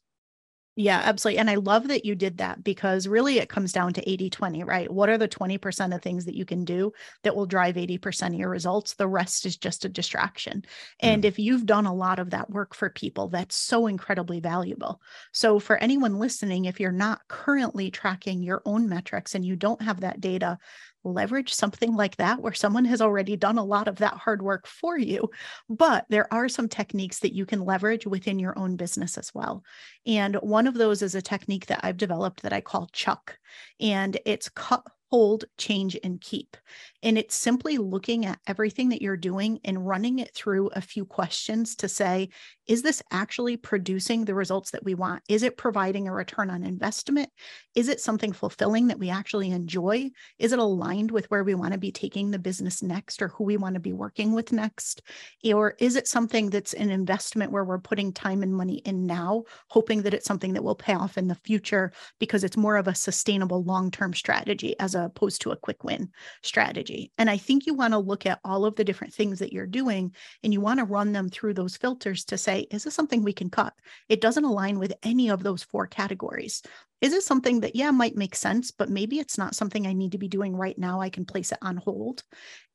Yeah, 0.76 1.00
absolutely. 1.04 1.38
And 1.38 1.48
I 1.48 1.54
love 1.54 1.86
that 1.86 2.04
you 2.04 2.16
did 2.16 2.38
that 2.38 2.64
because 2.64 3.06
really 3.06 3.38
it 3.38 3.48
comes 3.48 3.72
down 3.72 3.92
to 3.92 4.10
80 4.10 4.28
20, 4.28 4.64
right? 4.64 4.90
What 4.90 5.08
are 5.08 5.16
the 5.16 5.28
20% 5.28 5.94
of 5.94 6.02
things 6.02 6.24
that 6.24 6.34
you 6.34 6.44
can 6.44 6.64
do 6.64 6.92
that 7.22 7.36
will 7.36 7.46
drive 7.46 7.76
80% 7.76 8.28
of 8.28 8.34
your 8.34 8.50
results? 8.50 8.94
The 8.94 9.06
rest 9.06 9.46
is 9.46 9.56
just 9.56 9.84
a 9.84 9.88
distraction. 9.88 10.64
And 10.98 11.22
mm. 11.22 11.26
if 11.26 11.38
you've 11.38 11.64
done 11.64 11.86
a 11.86 11.94
lot 11.94 12.18
of 12.18 12.30
that 12.30 12.50
work 12.50 12.74
for 12.74 12.90
people, 12.90 13.28
that's 13.28 13.54
so 13.54 13.86
incredibly 13.86 14.40
valuable. 14.40 15.00
So, 15.32 15.60
for 15.60 15.76
anyone 15.76 16.18
listening, 16.18 16.64
if 16.64 16.80
you're 16.80 16.90
not 16.90 17.20
currently 17.28 17.92
tracking 17.92 18.42
your 18.42 18.60
own 18.64 18.88
metrics 18.88 19.36
and 19.36 19.44
you 19.44 19.54
don't 19.54 19.82
have 19.82 20.00
that 20.00 20.20
data, 20.20 20.58
leverage 21.04 21.52
something 21.52 21.94
like 21.94 22.16
that 22.16 22.40
where 22.40 22.54
someone 22.54 22.84
has 22.86 23.00
already 23.00 23.36
done 23.36 23.58
a 23.58 23.64
lot 23.64 23.88
of 23.88 23.96
that 23.96 24.14
hard 24.14 24.42
work 24.42 24.66
for 24.66 24.98
you. 24.98 25.30
But 25.68 26.06
there 26.08 26.32
are 26.32 26.48
some 26.48 26.68
techniques 26.68 27.20
that 27.20 27.34
you 27.34 27.46
can 27.46 27.64
leverage 27.64 28.06
within 28.06 28.38
your 28.38 28.58
own 28.58 28.76
business 28.76 29.18
as 29.18 29.32
well. 29.34 29.62
And 30.06 30.36
one 30.36 30.66
of 30.66 30.74
those 30.74 31.02
is 31.02 31.14
a 31.14 31.22
technique 31.22 31.66
that 31.66 31.80
I've 31.82 31.96
developed 31.96 32.42
that 32.42 32.52
I 32.52 32.60
call 32.60 32.88
Chuck, 32.92 33.38
and 33.80 34.18
it's 34.24 34.48
cut, 34.48 34.84
hold, 35.10 35.44
change, 35.58 35.96
and 36.02 36.20
keep. 36.20 36.56
And 37.02 37.16
it's 37.16 37.36
simply 37.36 37.78
looking 37.78 38.26
at 38.26 38.40
everything 38.46 38.88
that 38.88 39.02
you're 39.02 39.16
doing 39.16 39.60
and 39.64 39.86
running 39.86 40.18
it 40.18 40.34
through 40.34 40.68
a 40.68 40.80
few 40.80 41.04
questions 41.04 41.76
to 41.76 41.88
say, 41.88 42.30
is 42.66 42.82
this 42.82 43.02
actually 43.10 43.56
producing 43.56 44.24
the 44.24 44.34
results 44.34 44.70
that 44.70 44.84
we 44.84 44.94
want? 44.94 45.22
Is 45.28 45.42
it 45.42 45.56
providing 45.56 46.08
a 46.08 46.12
return 46.12 46.50
on 46.50 46.62
investment? 46.62 47.30
Is 47.74 47.88
it 47.88 48.00
something 48.00 48.32
fulfilling 48.32 48.86
that 48.86 48.98
we 48.98 49.10
actually 49.10 49.50
enjoy? 49.50 50.10
Is 50.38 50.52
it 50.52 50.58
aligned 50.58 51.10
with 51.10 51.30
where 51.30 51.44
we 51.44 51.54
want 51.54 51.72
to 51.72 51.78
be 51.78 51.92
taking 51.92 52.30
the 52.30 52.38
business 52.38 52.82
next 52.82 53.20
or 53.20 53.28
who 53.28 53.44
we 53.44 53.56
want 53.56 53.74
to 53.74 53.80
be 53.80 53.92
working 53.92 54.32
with 54.32 54.52
next? 54.52 55.02
Or 55.44 55.74
is 55.78 55.96
it 55.96 56.08
something 56.08 56.50
that's 56.50 56.72
an 56.72 56.90
investment 56.90 57.52
where 57.52 57.64
we're 57.64 57.78
putting 57.78 58.12
time 58.12 58.42
and 58.42 58.54
money 58.54 58.76
in 58.78 59.06
now, 59.06 59.44
hoping 59.68 60.02
that 60.02 60.14
it's 60.14 60.26
something 60.26 60.54
that 60.54 60.64
will 60.64 60.74
pay 60.74 60.94
off 60.94 61.18
in 61.18 61.28
the 61.28 61.34
future 61.34 61.92
because 62.18 62.44
it's 62.44 62.56
more 62.56 62.76
of 62.76 62.88
a 62.88 62.94
sustainable 62.94 63.62
long 63.64 63.90
term 63.90 64.14
strategy 64.14 64.74
as 64.78 64.94
opposed 64.94 65.42
to 65.42 65.50
a 65.50 65.56
quick 65.56 65.84
win 65.84 66.10
strategy? 66.42 67.12
And 67.18 67.28
I 67.28 67.36
think 67.36 67.66
you 67.66 67.74
want 67.74 67.92
to 67.92 67.98
look 67.98 68.24
at 68.24 68.40
all 68.44 68.64
of 68.64 68.76
the 68.76 68.84
different 68.84 69.12
things 69.12 69.38
that 69.40 69.52
you're 69.52 69.66
doing 69.66 70.14
and 70.42 70.52
you 70.52 70.60
want 70.60 70.78
to 70.78 70.84
run 70.84 71.12
them 71.12 71.28
through 71.28 71.54
those 71.54 71.76
filters 71.76 72.24
to 72.26 72.38
say, 72.38 72.53
say, 72.54 72.66
is 72.70 72.84
this 72.84 72.94
something 72.94 73.22
we 73.22 73.32
can 73.32 73.50
cut? 73.50 73.74
It 74.08 74.20
doesn't 74.20 74.44
align 74.44 74.78
with 74.78 74.94
any 75.02 75.30
of 75.30 75.42
those 75.42 75.62
four 75.62 75.86
categories. 75.86 76.62
Is 77.04 77.12
it 77.12 77.22
something 77.22 77.60
that, 77.60 77.76
yeah, 77.76 77.90
might 77.90 78.16
make 78.16 78.34
sense, 78.34 78.70
but 78.70 78.88
maybe 78.88 79.18
it's 79.18 79.36
not 79.36 79.54
something 79.54 79.86
I 79.86 79.92
need 79.92 80.12
to 80.12 80.18
be 80.18 80.26
doing 80.26 80.56
right 80.56 80.78
now? 80.78 81.02
I 81.02 81.10
can 81.10 81.26
place 81.26 81.52
it 81.52 81.58
on 81.60 81.76
hold. 81.76 82.22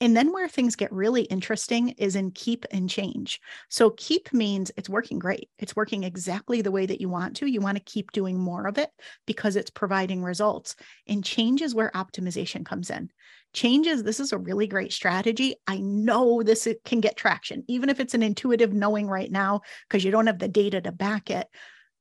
And 0.01 0.15
then 0.15 0.31
where 0.31 0.47
things 0.47 0.75
get 0.75 0.91
really 0.91 1.23
interesting 1.23 1.89
is 1.97 2.15
in 2.15 2.29
keep 2.29 2.63
and 2.69 2.87
change. 2.87 3.41
So, 3.71 3.89
keep 3.89 4.31
means 4.31 4.71
it's 4.77 4.87
working 4.87 5.17
great. 5.17 5.49
It's 5.57 5.75
working 5.75 6.03
exactly 6.03 6.61
the 6.61 6.69
way 6.69 6.85
that 6.85 7.01
you 7.01 7.09
want 7.09 7.37
to. 7.37 7.47
You 7.47 7.59
want 7.59 7.77
to 7.77 7.83
keep 7.83 8.11
doing 8.11 8.37
more 8.37 8.67
of 8.67 8.77
it 8.77 8.91
because 9.25 9.55
it's 9.55 9.71
providing 9.71 10.21
results. 10.21 10.75
And 11.07 11.25
change 11.25 11.63
is 11.63 11.73
where 11.73 11.89
optimization 11.95 12.63
comes 12.63 12.91
in 12.91 13.09
changes 13.51 14.03
this 14.03 14.19
is 14.19 14.31
a 14.31 14.37
really 14.37 14.67
great 14.67 14.93
strategy 14.93 15.55
i 15.65 15.79
know 15.79 16.43
this 16.43 16.67
can 16.85 16.99
get 16.99 17.17
traction 17.17 17.63
even 17.67 17.89
if 17.89 17.99
it's 17.99 18.13
an 18.13 18.21
intuitive 18.21 18.73
knowing 18.73 19.07
right 19.07 19.31
now 19.31 19.59
because 19.87 20.05
you 20.05 20.11
don't 20.11 20.27
have 20.27 20.37
the 20.37 20.47
data 20.47 20.79
to 20.79 20.91
back 20.91 21.31
it 21.31 21.47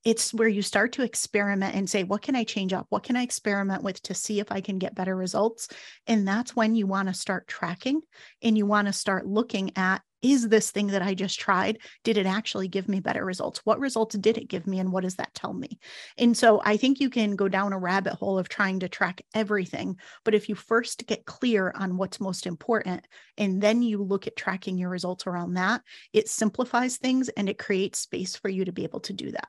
it's 0.05 0.33
where 0.33 0.49
you 0.49 0.63
start 0.63 0.93
to 0.93 1.03
experiment 1.03 1.75
and 1.75 1.89
say 1.89 2.05
what 2.05 2.23
can 2.23 2.37
i 2.37 2.45
change 2.45 2.73
up 2.73 2.87
what 2.89 3.03
can 3.03 3.17
i 3.17 3.23
experiment 3.23 3.83
with 3.83 4.01
to 4.03 4.15
see 4.15 4.41
if 4.41 4.51
i 4.51 4.61
can 4.61 4.79
get 4.79 4.95
better 4.95 5.17
results 5.17 5.69
and 6.07 6.27
that's 6.27 6.55
when 6.55 6.75
you 6.75 6.87
want 6.87 7.09
to 7.09 7.15
start 7.15 7.47
tracking 7.49 8.01
and 8.43 8.57
you 8.57 8.67
want 8.67 8.87
to 8.87 8.93
start 8.93 9.27
looking 9.27 9.71
at 9.77 10.03
is 10.23 10.49
this 10.49 10.71
thing 10.71 10.89
that 10.89 11.03
I 11.03 11.15
just 11.15 11.39
tried, 11.39 11.79
did 12.03 12.17
it 12.17 12.27
actually 12.27 12.69
give 12.69 12.89
me 12.89 13.01
better 13.01 13.25
results? 13.25 13.61
What 13.65 13.79
results 13.79 14.17
did 14.17 14.37
it 14.37 14.49
give 14.49 14.67
me? 14.67 14.81
And 14.81 14.91
what 14.93 15.05
does 15.05 15.17
that 15.17 15.35
tell 15.35 15.53
me? 15.53 15.79
And 16.17 16.37
so 16.37 16.61
I 16.65 16.77
think 16.77 16.99
you 16.99 17.11
can 17.11 17.37
go 17.37 17.49
down 17.49 17.73
a 17.73 17.79
rabbit 17.79 18.15
hole 18.15 18.39
of 18.39 18.49
trying 18.49 18.81
to 18.81 18.89
track 18.89 19.23
everything. 19.35 19.97
But 20.25 20.35
if 20.35 20.49
you 20.49 20.55
first 20.55 21.07
get 21.07 21.25
clear 21.25 21.73
on 21.77 21.97
what's 21.97 22.21
most 22.21 22.47
important, 22.47 23.07
and 23.37 23.61
then 23.61 23.83
you 23.83 24.03
look 24.03 24.27
at 24.27 24.37
tracking 24.37 24.77
your 24.77 24.91
results 24.91 25.27
around 25.27 25.55
that, 25.55 25.83
it 26.13 26.29
simplifies 26.29 26.97
things 26.97 27.29
and 27.31 27.49
it 27.49 27.59
creates 27.59 28.01
space 28.01 28.35
for 28.35 28.49
you 28.49 28.65
to 28.65 28.73
be 28.73 28.85
able 28.85 29.01
to 29.01 29.13
do 29.13 29.31
that. 29.31 29.49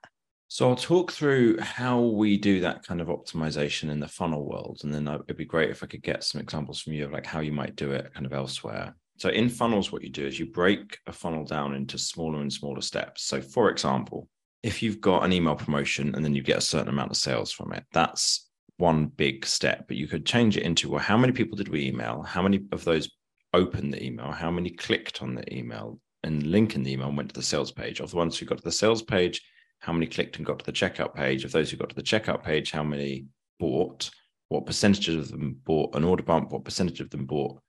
So 0.51 0.67
I'll 0.67 0.75
talk 0.75 1.11
through 1.11 1.59
how 1.59 2.01
we 2.01 2.35
do 2.35 2.59
that 2.61 2.83
kind 2.83 3.01
of 3.01 3.07
optimization 3.07 3.91
in 3.91 3.99
the 3.99 4.07
funnel 4.07 4.49
world, 4.49 4.81
and 4.83 4.91
then 4.91 5.07
it'd 5.07 5.37
be 5.37 5.45
great 5.45 5.69
if 5.69 5.83
I 5.83 5.85
could 5.85 6.01
get 6.01 6.23
some 6.23 6.41
examples 6.41 6.81
from 6.81 6.93
you 6.93 7.05
of 7.05 7.11
like 7.11 7.27
how 7.27 7.39
you 7.39 7.51
might 7.51 7.75
do 7.75 7.91
it 7.91 8.11
kind 8.15 8.25
of 8.25 8.33
elsewhere. 8.33 8.95
So 9.19 9.29
in 9.29 9.47
funnels, 9.47 9.91
what 9.91 10.01
you 10.01 10.09
do 10.09 10.25
is 10.25 10.39
you 10.39 10.47
break 10.47 10.97
a 11.05 11.11
funnel 11.11 11.45
down 11.45 11.75
into 11.75 11.99
smaller 11.99 12.41
and 12.41 12.51
smaller 12.51 12.81
steps. 12.81 13.25
So 13.25 13.41
for 13.41 13.69
example, 13.69 14.27
if 14.63 14.81
you've 14.81 14.99
got 14.99 15.23
an 15.23 15.33
email 15.33 15.55
promotion 15.55 16.15
and 16.15 16.25
then 16.25 16.33
you 16.33 16.41
get 16.41 16.57
a 16.57 16.61
certain 16.61 16.89
amount 16.89 17.11
of 17.11 17.17
sales 17.17 17.51
from 17.51 17.71
it, 17.73 17.83
that's 17.93 18.49
one 18.77 19.05
big 19.05 19.45
step. 19.45 19.87
But 19.87 19.97
you 19.97 20.07
could 20.07 20.25
change 20.25 20.57
it 20.57 20.63
into 20.63 20.89
well, 20.89 20.99
how 20.99 21.17
many 21.17 21.31
people 21.31 21.57
did 21.57 21.69
we 21.69 21.85
email? 21.85 22.23
How 22.23 22.41
many 22.41 22.61
of 22.71 22.83
those 22.85 23.07
opened 23.53 23.93
the 23.93 24.03
email? 24.03 24.31
How 24.31 24.49
many 24.49 24.71
clicked 24.71 25.21
on 25.21 25.35
the 25.35 25.55
email? 25.55 25.99
and 26.23 26.45
link 26.47 26.75
in 26.75 26.83
the 26.83 26.91
email 26.91 27.07
and 27.07 27.17
went 27.17 27.29
to 27.29 27.35
the 27.35 27.41
sales 27.41 27.71
page. 27.71 27.99
Of 27.99 28.11
the 28.11 28.17
ones 28.17 28.37
who 28.37 28.45
got 28.45 28.57
to 28.57 28.63
the 28.63 28.71
sales 28.71 29.01
page, 29.01 29.41
how 29.79 29.93
many 29.93 30.07
clicked 30.07 30.37
and 30.37 30.45
got 30.45 30.59
to 30.59 30.65
the 30.65 30.71
checkout 30.71 31.15
page? 31.15 31.43
Of 31.43 31.51
those 31.51 31.71
who 31.71 31.77
got 31.77 31.89
to 31.89 31.95
the 31.95 32.03
checkout 32.03 32.43
page, 32.43 32.71
how 32.71 32.83
many 32.83 33.25
bought? 33.59 34.09
What 34.49 34.65
percentage 34.65 35.09
of 35.09 35.29
them 35.29 35.57
bought 35.63 35.95
an 35.95 36.03
order 36.03 36.23
bump? 36.23 36.51
What 36.51 36.65
percentage 36.65 37.01
of 37.01 37.09
them 37.09 37.25
bought 37.25 37.59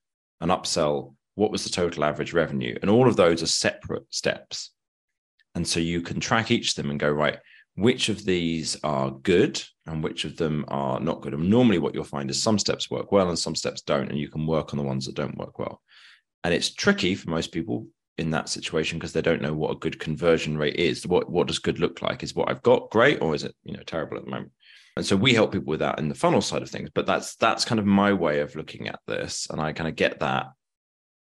an 0.41 0.49
upsell? 0.49 1.15
What 1.35 1.51
was 1.53 1.65
the 1.65 1.71
total 1.71 2.05
average 2.05 2.33
revenue? 2.33 2.77
And 2.81 2.91
all 2.91 3.09
of 3.09 3.17
those 3.17 3.43
are 3.43 3.47
separate 3.47 4.05
steps. 4.11 4.71
And 5.55 5.67
so 5.67 5.81
you 5.81 6.01
can 6.01 6.21
track 6.21 6.51
each 6.51 6.71
of 6.71 6.75
them 6.77 6.91
and 6.91 7.01
go, 7.01 7.11
right, 7.11 7.39
which 7.75 8.09
of 8.09 8.25
these 8.25 8.77
are 8.83 9.11
good 9.11 9.63
and 9.87 10.03
which 10.03 10.25
of 10.25 10.37
them 10.37 10.65
are 10.69 11.01
not 11.01 11.21
good. 11.23 11.35
And 11.35 11.51
normally, 11.51 11.79
what 11.79 11.95
you'll 11.95 12.05
find 12.05 12.31
is 12.31 12.43
some 12.43 12.59
steps 12.59 12.91
work 12.91 13.13
well 13.13 13.29
and 13.29 13.39
some 13.39 13.55
steps 13.55 13.83
don't, 13.83 14.11
and 14.11 14.19
you 14.19 14.29
can 14.29 14.47
work 14.47 14.73
on 14.73 14.79
the 14.79 14.85
ones 14.85 15.07
that 15.07 15.15
don't 15.15 15.39
work 15.39 15.59
well. 15.59 15.81
And 16.45 16.55
it's 16.55 16.73
tricky 16.73 17.15
for 17.15 17.31
most 17.31 17.53
people 17.53 17.87
in 18.19 18.31
that 18.31 18.49
situation 18.49 18.99
because 18.99 19.13
they 19.13 19.23
don't 19.23 19.43
know 19.43 19.55
what 19.55 19.73
a 19.73 19.79
good 19.79 19.99
conversion 19.99 20.59
rate 20.59 20.77
is. 20.77 21.07
What 21.07 21.31
what 21.31 21.47
does 21.47 21.59
good 21.59 21.79
look 21.79 22.03
like? 22.03 22.23
Is 22.23 22.35
what 22.35 22.51
I've 22.51 22.63
got 22.63 22.91
great, 22.91 23.21
or 23.23 23.35
is 23.35 23.45
it 23.45 23.55
you 23.65 23.77
know 23.77 23.83
terrible 23.85 24.19
at 24.19 24.25
the 24.25 24.31
moment? 24.31 24.53
And 24.97 25.07
so 25.07 25.17
we 25.17 25.33
help 25.33 25.53
people 25.53 25.71
with 25.71 25.81
that 25.81 25.99
in 25.99 26.09
the 26.09 26.15
funnel 26.15 26.43
side 26.43 26.63
of 26.63 26.71
things. 26.71 26.91
But 26.95 27.07
that's 27.07 27.37
that's 27.37 27.65
kind 27.65 27.79
of 27.79 27.87
my 27.87 28.13
way 28.13 28.41
of 28.41 28.57
looking 28.57 28.89
at 28.89 29.01
this, 29.07 29.47
and 29.51 29.61
I 29.61 29.73
kind 29.73 29.89
of 29.89 29.97
get 29.97 30.21
that. 30.21 30.47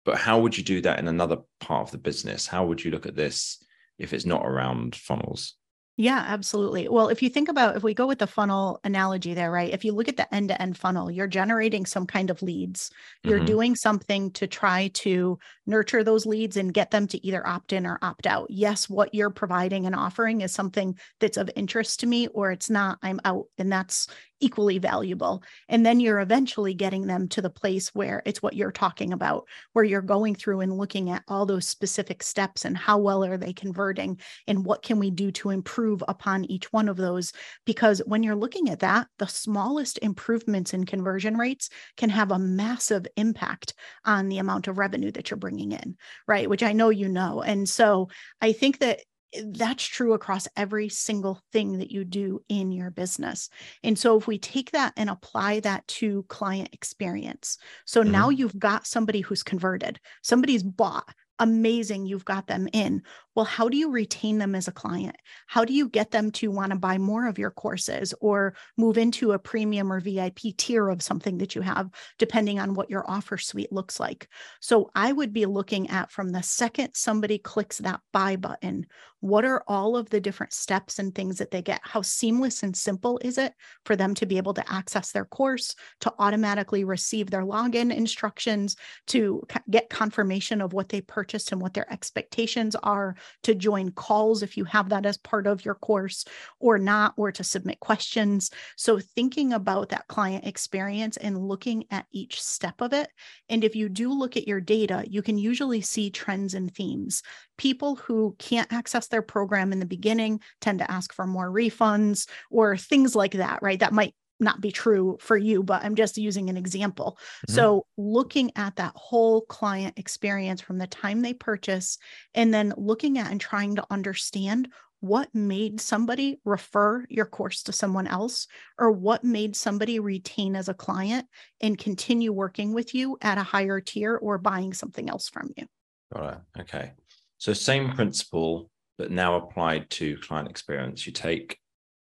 But 0.04 0.18
how 0.18 0.40
would 0.40 0.58
you 0.58 0.64
do 0.64 0.82
that 0.82 1.00
in 1.00 1.08
another 1.08 1.38
part 1.60 1.84
of 1.84 1.92
the 1.92 1.98
business? 1.98 2.48
How 2.48 2.66
would 2.66 2.84
you 2.84 2.92
look 2.92 3.06
at 3.06 3.16
this 3.16 3.64
if 4.00 4.14
it's 4.14 4.26
not 4.26 4.46
around 4.46 4.96
funnels? 4.96 5.56
Yeah, 6.02 6.26
absolutely. 6.28 6.90
Well, 6.90 7.10
if 7.10 7.22
you 7.22 7.30
think 7.30 7.48
about 7.48 7.76
if 7.78 7.84
we 7.84 7.94
go 7.94 8.08
with 8.08 8.18
the 8.18 8.26
funnel 8.26 8.80
analogy 8.84 9.36
there, 9.36 9.52
right? 9.52 9.72
If 9.72 9.86
you 9.86 9.94
look 9.94 10.08
at 10.08 10.18
the 10.18 10.34
end 10.34 10.50
to 10.50 10.60
end 10.60 10.76
funnel, 10.76 11.12
you're 11.12 11.28
generating 11.28 11.86
some 11.86 12.08
kind 12.08 12.32
of 12.32 12.42
leads. 12.42 12.90
You're 13.24 13.38
mm-hmm. 13.38 13.46
doing 13.46 13.76
something 13.76 14.32
to 14.32 14.48
try 14.48 14.88
to 14.96 15.38
nurture 15.68 16.04
those 16.04 16.26
leads 16.26 16.58
and 16.58 16.74
get 16.74 16.90
them 16.90 17.06
to 17.06 17.24
either 17.24 17.48
opt 17.48 17.72
in 17.72 17.86
or 17.86 18.00
opt 18.02 18.26
out. 18.26 18.48
Yes, 18.50 18.90
what 18.90 19.14
you're 19.14 19.30
providing 19.30 19.86
and 19.86 19.94
offering 19.94 20.42
is 20.42 20.52
something 20.52 20.98
that's 21.20 21.38
of 21.38 21.52
interest 21.56 22.00
to 22.00 22.08
me, 22.08 22.26
or 22.30 22.50
it's 22.50 22.72
not, 22.72 22.98
I'm 23.04 23.20
out. 23.24 23.46
And 23.60 23.72
that's 23.72 24.08
equally 24.42 24.78
valuable. 24.80 25.44
And 25.70 25.86
then 25.86 26.00
you're 26.00 26.20
eventually 26.20 26.74
getting 26.74 27.08
them 27.08 27.28
to 27.30 27.42
the 27.42 27.50
place 27.50 27.90
where 27.96 28.22
it's 28.26 28.42
what 28.42 28.56
you're 28.56 28.72
talking 28.72 29.14
about, 29.14 29.48
where 29.74 29.86
you're 29.86 30.02
going 30.02 30.36
through 30.36 30.62
and 30.62 30.78
looking 30.78 31.10
at 31.10 31.24
all 31.28 31.46
those 31.46 31.68
specific 31.68 32.24
steps 32.24 32.66
and 32.66 32.78
how 32.78 32.98
well 32.98 33.24
are 33.24 33.38
they 33.38 33.54
converting 33.54 34.20
and 34.48 34.66
what 34.66 34.84
can 34.84 35.00
we 35.00 35.12
do 35.12 35.32
to 35.32 35.52
improve 35.52 36.04
upon 36.08 36.46
each 36.46 36.74
one 36.74 36.90
of 36.90 36.98
those. 36.98 37.32
Because 37.66 38.00
when 38.06 38.24
you're 38.24 38.36
looking 38.36 38.70
at 38.70 38.80
that, 38.80 39.08
the 39.20 39.28
smallest 39.28 40.00
improvements 40.02 40.74
in 40.74 40.86
conversion 40.86 41.38
rates 41.38 41.70
can 41.96 42.10
have 42.10 42.32
a 42.32 42.40
massive 42.40 43.06
impact 43.16 43.74
on 44.06 44.28
the 44.28 44.40
amount 44.40 44.68
of 44.68 44.78
revenue 44.78 45.12
that 45.12 45.30
you're 45.30 45.38
bringing 45.38 45.72
in, 45.72 45.96
right? 46.28 46.50
Which 46.50 46.64
I 46.64 46.74
know 46.74 46.90
you 46.90 47.08
know. 47.08 47.42
And 47.42 47.70
so 47.70 48.10
I 48.42 48.54
think 48.54 48.80
that 48.80 49.02
that's 49.46 49.84
true 49.84 50.14
across 50.14 50.48
every 50.58 50.90
single 50.90 51.42
thing 51.52 51.78
that 51.80 51.92
you 51.92 52.04
do 52.04 52.42
in 52.50 52.72
your 52.72 52.92
business. 52.92 53.50
And 53.84 53.98
so 53.98 54.18
if 54.18 54.28
we 54.28 54.38
take 54.38 54.72
that 54.72 54.94
and 54.98 55.10
apply 55.10 55.62
that 55.62 55.88
to 55.88 56.24
client 56.24 56.70
experience, 56.74 57.58
so 57.86 58.02
mm-hmm. 58.02 58.12
now 58.12 58.30
you've 58.30 58.60
got 58.60 58.88
somebody 58.88 59.22
who's 59.22 59.44
converted, 59.44 60.00
somebody's 60.22 60.64
bought, 60.64 61.14
amazing, 61.40 62.06
you've 62.06 62.26
got 62.26 62.48
them 62.48 62.68
in 62.72 63.02
well, 63.36 63.46
how 63.46 63.70
do 63.70 63.78
you 63.78 63.90
retain 63.90 64.38
them 64.38 64.56
as 64.56 64.68
a 64.68 64.74
client? 64.74 65.16
How 65.48 65.64
do 65.64 65.74
you 65.74 65.88
get 65.88 66.12
them 66.12 66.32
to 66.32 66.52
want 66.52 66.72
to 66.72 66.78
buy 66.78 66.98
more 66.98 67.28
of 67.28 67.40
your 67.40 67.52
courses 67.52 68.14
or 68.20 68.56
move 68.78 68.98
into 68.98 69.32
a 69.32 69.40
premium 69.40 69.92
or 69.92 70.00
VIP 70.00 70.40
tier 70.58 70.90
of 70.90 71.02
something 71.02 71.38
that 71.38 71.56
you 71.56 71.62
have, 71.62 71.90
depending 72.18 72.60
on 72.60 72.74
what 72.74 72.90
your 72.90 73.10
offer 73.10 73.38
suite 73.38 73.72
looks 73.72 74.00
like? 74.00 74.28
So 74.60 74.92
I 74.96 75.12
would 75.12 75.32
be 75.32 75.46
looking 75.46 75.90
at 75.90 76.12
from 76.12 76.30
the 76.30 76.44
second 76.44 76.90
somebody 76.94 77.38
clicks 77.38 77.78
that 77.80 78.02
buy 78.12 78.36
button, 78.36 78.86
what 79.22 79.46
are 79.46 79.64
all 79.68 79.96
of 79.96 80.10
the 80.10 80.20
different 80.20 80.52
steps 80.52 80.98
and 80.98 81.14
things 81.14 81.38
that 81.38 81.52
they 81.52 81.62
get? 81.62 81.80
How 81.84 82.02
seamless 82.02 82.64
and 82.64 82.76
simple 82.76 83.20
is 83.24 83.38
it 83.38 83.54
for 83.86 83.96
them 83.96 84.16
to 84.16 84.26
be 84.26 84.38
able 84.38 84.56
to 84.56 84.72
access 84.72 85.12
their 85.12 85.26
course, 85.26 85.76
to 86.02 86.12
automatically 86.18 86.84
receive 86.84 87.30
their 87.30 87.44
login 87.44 87.96
instructions, 87.96 88.76
to 89.08 89.44
get 89.70 89.92
confirmation 89.92 90.60
of 90.60 90.74
what 90.74 90.90
they 90.90 91.02
purchased 91.02 91.52
and 91.52 91.62
what 91.62 91.76
their 91.76 91.92
expectations 91.94 92.76
are? 92.82 93.16
To 93.44 93.56
join 93.56 93.92
calls 93.92 94.44
if 94.44 94.58
you 94.58 94.66
have 94.66 94.90
that 94.90 95.06
as 95.06 95.18
part 95.18 95.48
of 95.48 95.66
your 95.66 95.76
course 95.76 96.26
or 96.60 96.78
not, 96.78 97.14
or 97.18 97.32
to 97.32 97.44
submit 97.44 97.80
questions. 97.80 98.52
So, 98.76 99.00
thinking 99.00 99.54
about 99.54 99.90
that 99.90 100.08
client 100.08 100.46
experience 100.46 101.18
and 101.18 101.48
looking 101.48 101.86
at 101.92 102.06
each 102.12 102.42
step 102.42 102.82
of 102.82 102.94
it. 102.94 103.10
And 103.50 103.64
if 103.64 103.76
you 103.76 103.90
do 103.90 104.12
look 104.12 104.38
at 104.38 104.48
your 104.48 104.62
data, 104.62 105.04
you 105.08 105.22
can 105.22 105.38
usually 105.38 105.82
see 105.82 106.10
trends 106.10 106.54
and 106.54 106.74
themes. 106.74 107.24
People 107.58 107.96
who 107.96 108.36
can't 108.40 108.72
access 108.72 109.08
their 109.08 109.22
program 109.22 109.72
in 109.72 109.80
the 109.80 109.86
beginning 109.86 110.40
tend 110.62 110.80
to 110.80 110.92
ask 110.92 111.14
for 111.14 111.28
more 111.28 111.50
refunds 111.50 112.28
or 112.50 112.78
things 112.78 113.16
like 113.16 113.34
that, 113.34 113.60
right? 113.62 113.80
That 113.80 113.94
might 113.94 114.16
not 114.42 114.60
be 114.60 114.72
true 114.72 115.18
for 115.22 115.38
you, 115.38 115.64
but 115.64 115.84
I'm 115.84 115.96
just 115.96 116.18
using 116.18 116.50
an 116.50 116.58
example. 116.58 117.18
Mm-hmm. 117.48 117.56
So, 117.56 117.86
looking 117.98 118.52
at 118.56 118.76
that 118.78 118.94
whole 118.96 119.42
client 119.42 119.98
experience 119.98 120.62
from 120.62 120.78
the 120.78 120.88
time 120.88 121.22
they 121.22 121.34
purchase, 121.34 121.98
and 122.34 122.54
then 122.54 122.74
looking 122.76 123.18
at 123.18 123.32
and 123.32 123.40
trying 123.40 123.76
to 123.76 123.86
understand 123.90 124.68
what 125.00 125.34
made 125.34 125.82
somebody 125.82 126.40
refer 126.46 127.06
your 127.10 127.26
course 127.26 127.64
to 127.64 127.72
someone 127.72 128.08
else, 128.08 128.48
or 128.78 128.92
what 128.92 129.24
made 129.24 129.56
somebody 129.56 130.00
retain 130.00 130.56
as 130.56 130.70
a 130.70 130.74
client 130.74 131.28
and 131.60 131.78
continue 131.78 132.32
working 132.32 132.74
with 132.74 132.94
you 132.94 133.18
at 133.22 133.38
a 133.38 133.44
higher 133.44 133.80
tier 133.80 134.16
or 134.16 134.38
buying 134.38 134.74
something 134.74 135.10
else 135.10 135.30
from 135.30 135.50
you. 135.56 135.66
Got 136.14 136.34
it. 136.34 136.62
Okay. 136.62 136.92
So, 137.38 137.54
same 137.54 137.94
principle, 137.94 138.70
but 138.98 139.12
now 139.12 139.36
applied 139.36 139.90
to 139.92 140.18
client 140.18 140.50
experience. 140.50 141.06
You 141.08 141.14
take 141.14 141.58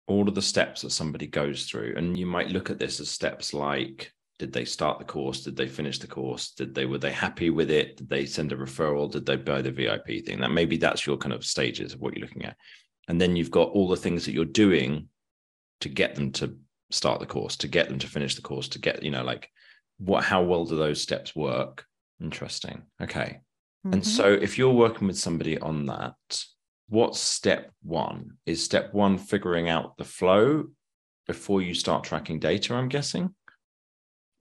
all 0.09 0.29
of 0.29 0.35
the 0.35 0.43
steps 0.43 0.83
that 0.83 0.91
somebody 0.91 1.27
goes 1.27 1.67
through. 1.67 1.95
And 1.97 2.19
you 2.19 2.27
might 2.27 2.50
look 2.50 2.71
at 2.71 2.79
this 2.79 2.99
as 2.99 3.11
steps 3.11 3.55
like 3.55 4.12
did 4.38 4.53
they 4.53 4.65
start 4.65 5.00
the 5.00 5.05
course? 5.05 5.43
Did 5.43 5.57
they 5.57 5.67
finish 5.67 5.99
the 5.99 6.07
course? 6.07 6.53
Did 6.53 6.73
they 6.75 6.87
were 6.87 6.99
they 6.99 7.11
happy 7.11 7.50
with 7.50 7.71
it? 7.71 7.97
Did 7.97 8.09
they 8.09 8.25
send 8.25 8.53
a 8.53 8.57
referral? 8.57 9.11
Did 9.11 9.27
they 9.27 9.37
buy 9.37 9.62
the 9.62 9.73
VIP 9.73 10.25
thing? 10.25 10.41
That 10.41 10.53
maybe 10.53 10.77
that's 10.77 11.07
your 11.07 11.17
kind 11.17 11.33
of 11.33 11.45
stages 11.45 11.93
of 11.93 12.00
what 12.00 12.17
you're 12.17 12.25
looking 12.25 12.45
at. 12.45 12.57
And 13.09 13.21
then 13.21 13.35
you've 13.35 13.50
got 13.50 13.71
all 13.71 13.88
the 13.88 13.97
things 13.97 14.25
that 14.25 14.33
you're 14.33 14.45
doing 14.45 15.09
to 15.81 15.88
get 15.88 16.15
them 16.15 16.31
to 16.33 16.57
start 16.91 17.19
the 17.19 17.27
course, 17.27 17.57
to 17.57 17.69
get 17.69 17.88
them 17.88 17.99
to 17.99 18.07
finish 18.07 18.37
the 18.37 18.43
course, 18.43 18.69
to 18.69 18.79
get, 18.79 19.03
you 19.03 19.11
know, 19.11 19.25
like 19.25 19.50
what 19.99 20.23
how 20.23 20.43
well 20.43 20.65
do 20.65 20.77
those 20.77 21.00
steps 21.00 21.35
work? 21.35 21.85
Interesting. 22.23 22.83
Okay. 23.03 23.41
Mm-hmm. 23.85 23.95
And 23.95 24.07
so 24.07 24.33
if 24.33 24.57
you're 24.57 24.73
working 24.73 25.09
with 25.09 25.19
somebody 25.19 25.59
on 25.59 25.87
that, 25.87 26.15
what's 26.88 27.21
step 27.21 27.71
one? 27.83 28.38
Is 28.47 28.64
step 28.64 28.92
one 28.92 29.18
figuring 29.18 29.68
out 29.68 29.97
the 29.97 30.04
flow 30.04 30.66
before 31.26 31.62
you 31.62 31.75
start 31.75 32.04
tracking 32.04 32.38
data? 32.38 32.75
I'm 32.75 32.88
guessing. 32.88 33.35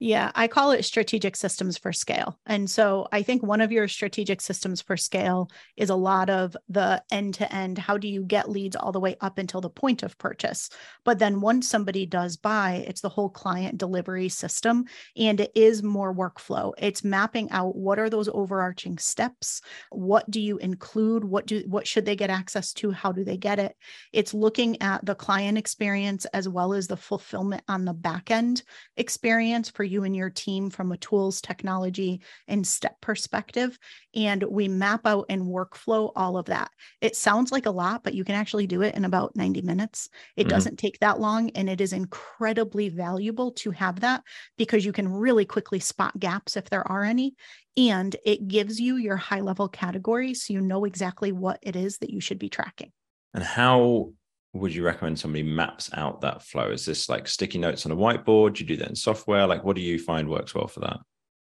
Yeah, 0.00 0.30
I 0.36 0.46
call 0.46 0.70
it 0.70 0.84
strategic 0.84 1.34
systems 1.34 1.76
for 1.76 1.92
scale. 1.92 2.38
And 2.46 2.70
so 2.70 3.08
I 3.10 3.22
think 3.22 3.42
one 3.42 3.60
of 3.60 3.72
your 3.72 3.88
strategic 3.88 4.40
systems 4.40 4.80
for 4.80 4.96
scale 4.96 5.50
is 5.76 5.90
a 5.90 5.96
lot 5.96 6.30
of 6.30 6.56
the 6.68 7.02
end 7.10 7.34
to 7.34 7.52
end. 7.52 7.78
How 7.78 7.98
do 7.98 8.06
you 8.06 8.22
get 8.22 8.48
leads 8.48 8.76
all 8.76 8.92
the 8.92 9.00
way 9.00 9.16
up 9.20 9.38
until 9.38 9.60
the 9.60 9.68
point 9.68 10.04
of 10.04 10.16
purchase? 10.16 10.70
But 11.04 11.18
then 11.18 11.40
once 11.40 11.68
somebody 11.68 12.06
does 12.06 12.36
buy, 12.36 12.84
it's 12.86 13.00
the 13.00 13.08
whole 13.08 13.28
client 13.28 13.76
delivery 13.76 14.28
system 14.28 14.84
and 15.16 15.40
it 15.40 15.50
is 15.56 15.82
more 15.82 16.14
workflow. 16.14 16.74
It's 16.78 17.02
mapping 17.02 17.50
out 17.50 17.74
what 17.74 17.98
are 17.98 18.08
those 18.08 18.28
overarching 18.28 18.98
steps? 18.98 19.60
What 19.90 20.30
do 20.30 20.40
you 20.40 20.58
include? 20.58 21.24
What 21.24 21.46
do 21.46 21.64
what 21.66 21.88
should 21.88 22.04
they 22.04 22.14
get 22.14 22.30
access 22.30 22.72
to? 22.74 22.92
How 22.92 23.10
do 23.10 23.24
they 23.24 23.36
get 23.36 23.58
it? 23.58 23.74
It's 24.12 24.32
looking 24.32 24.80
at 24.80 25.04
the 25.04 25.16
client 25.16 25.58
experience 25.58 26.24
as 26.26 26.48
well 26.48 26.72
as 26.72 26.86
the 26.86 26.96
fulfillment 26.96 27.64
on 27.66 27.84
the 27.84 27.94
back 27.94 28.30
end 28.30 28.62
experience 28.96 29.68
for 29.68 29.87
you 29.88 30.04
and 30.04 30.14
your 30.14 30.30
team 30.30 30.70
from 30.70 30.92
a 30.92 30.96
tools, 30.96 31.40
technology, 31.40 32.20
and 32.46 32.66
step 32.66 33.00
perspective. 33.00 33.78
And 34.14 34.42
we 34.42 34.68
map 34.68 35.06
out 35.06 35.26
and 35.28 35.42
workflow 35.42 36.12
all 36.14 36.36
of 36.36 36.46
that. 36.46 36.70
It 37.00 37.16
sounds 37.16 37.52
like 37.52 37.66
a 37.66 37.70
lot, 37.70 38.04
but 38.04 38.14
you 38.14 38.24
can 38.24 38.34
actually 38.34 38.66
do 38.66 38.82
it 38.82 38.94
in 38.94 39.04
about 39.04 39.36
90 39.36 39.62
minutes. 39.62 40.08
It 40.36 40.42
mm-hmm. 40.42 40.50
doesn't 40.50 40.78
take 40.78 40.98
that 41.00 41.20
long. 41.20 41.50
And 41.50 41.68
it 41.68 41.80
is 41.80 41.92
incredibly 41.92 42.88
valuable 42.88 43.52
to 43.52 43.70
have 43.72 44.00
that 44.00 44.22
because 44.56 44.84
you 44.84 44.92
can 44.92 45.08
really 45.08 45.44
quickly 45.44 45.80
spot 45.80 46.18
gaps 46.18 46.56
if 46.56 46.70
there 46.70 46.86
are 46.86 47.04
any. 47.04 47.34
And 47.76 48.14
it 48.24 48.48
gives 48.48 48.80
you 48.80 48.96
your 48.96 49.16
high 49.16 49.40
level 49.40 49.68
categories 49.68 50.44
so 50.44 50.52
you 50.52 50.60
know 50.60 50.84
exactly 50.84 51.32
what 51.32 51.58
it 51.62 51.76
is 51.76 51.98
that 51.98 52.10
you 52.10 52.20
should 52.20 52.38
be 52.38 52.48
tracking. 52.48 52.92
And 53.34 53.44
how 53.44 54.12
would 54.54 54.74
you 54.74 54.84
recommend 54.84 55.18
somebody 55.18 55.42
maps 55.42 55.90
out 55.94 56.20
that 56.22 56.42
flow? 56.42 56.70
Is 56.70 56.84
this 56.84 57.08
like 57.08 57.28
sticky 57.28 57.58
notes 57.58 57.86
on 57.86 57.92
a 57.92 57.96
whiteboard? 57.96 58.54
Do 58.54 58.64
you 58.64 58.68
do 58.68 58.76
that 58.78 58.88
in 58.88 58.96
software? 58.96 59.46
Like, 59.46 59.64
what 59.64 59.76
do 59.76 59.82
you 59.82 59.98
find 59.98 60.28
works 60.28 60.54
well 60.54 60.66
for 60.66 60.80
that? 60.80 60.98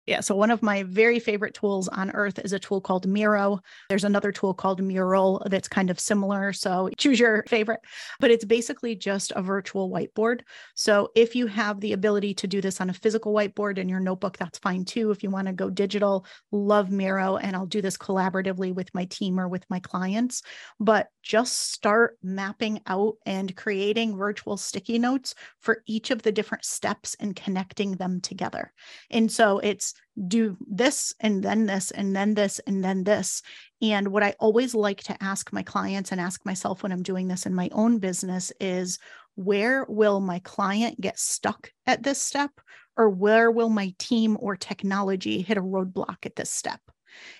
Yeah. 0.07 0.21
So, 0.21 0.35
one 0.35 0.51
of 0.51 0.63
my 0.63 0.83
very 0.85 1.21
favorite 1.21 1.55
tools 1.55 1.87
on 1.89 2.11
earth 2.13 2.39
is 2.41 2.53
a 2.53 2.59
tool 2.59 2.81
called 2.81 3.07
Miro. 3.07 3.61
There's 3.89 4.03
another 4.03 4.33
tool 4.33 4.55
called 4.55 4.83
Mural 4.83 5.47
that's 5.49 5.69
kind 5.69 5.91
of 5.91 6.01
similar. 6.01 6.53
So, 6.53 6.89
choose 6.97 7.21
your 7.21 7.45
favorite, 7.49 7.81
but 8.19 8.31
it's 8.31 8.45
basically 8.45 8.97
just 8.97 9.31
a 9.37 9.43
virtual 9.43 9.91
whiteboard. 9.91 10.41
So, 10.75 11.11
if 11.15 11.37
you 11.37 11.47
have 11.49 11.81
the 11.81 11.93
ability 11.93 12.35
to 12.35 12.47
do 12.49 12.61
this 12.61 12.81
on 12.81 12.91
a 12.91 12.95
physical 12.95 13.33
whiteboard 13.33 13.79
in 13.79 13.89
your 13.89 14.01
notebook, 14.01 14.37
that's 14.39 14.59
fine 14.59 14.85
too. 14.85 15.11
If 15.11 15.23
you 15.23 15.31
want 15.31 15.47
to 15.49 15.53
go 15.53 15.71
digital, 15.71 16.27
love 16.51 16.91
Miro. 16.91 17.37
And 17.37 17.55
I'll 17.55 17.67
do 17.67 17.83
this 17.83 17.99
collaboratively 17.99 18.75
with 18.75 18.93
my 18.95 19.05
team 19.05 19.39
or 19.39 19.49
with 19.49 19.65
my 19.71 19.81
clients. 19.81 20.43
But 20.81 21.09
just 21.23 21.73
start 21.73 22.17
mapping 22.23 22.81
out 22.87 23.15
and 23.27 23.55
creating 23.55 24.17
virtual 24.17 24.57
sticky 24.57 24.99
notes 24.99 25.35
for 25.61 25.83
each 25.87 26.11
of 26.11 26.23
the 26.23 26.33
different 26.33 26.65
steps 26.65 27.15
and 27.21 27.37
connecting 27.37 27.93
them 27.93 28.21
together. 28.21 28.73
And 29.11 29.31
so, 29.31 29.59
it's 29.59 29.90
do 30.29 30.57
this 30.69 31.15
and 31.21 31.43
then 31.43 31.67
this 31.67 31.91
and 31.91 32.15
then 32.15 32.35
this 32.35 32.59
and 32.61 32.85
then 32.85 33.05
this. 33.05 33.43
And 33.83 34.09
what 34.09 34.23
I 34.23 34.35
always 34.39 34.75
like 34.75 35.03
to 35.05 35.23
ask 35.23 35.53
my 35.53 35.63
clients 35.63 36.13
and 36.13 36.21
ask 36.21 36.45
myself 36.45 36.83
when 36.83 36.93
I'm 36.93 37.03
doing 37.03 37.29
this 37.29 37.47
in 37.47 37.55
my 37.55 37.69
own 37.73 37.99
business 37.99 38.53
is 38.61 38.99
where 39.35 39.87
will 39.89 40.21
my 40.21 40.41
client 40.41 41.01
get 41.01 41.19
stuck 41.19 41.73
at 41.87 42.03
this 42.03 42.21
step? 42.21 42.51
Or 42.97 43.09
where 43.09 43.51
will 43.51 43.71
my 43.71 43.95
team 43.99 44.37
or 44.41 44.57
technology 44.57 45.41
hit 45.41 45.57
a 45.57 45.63
roadblock 45.63 46.27
at 46.27 46.37
this 46.37 46.51
step? 46.51 46.81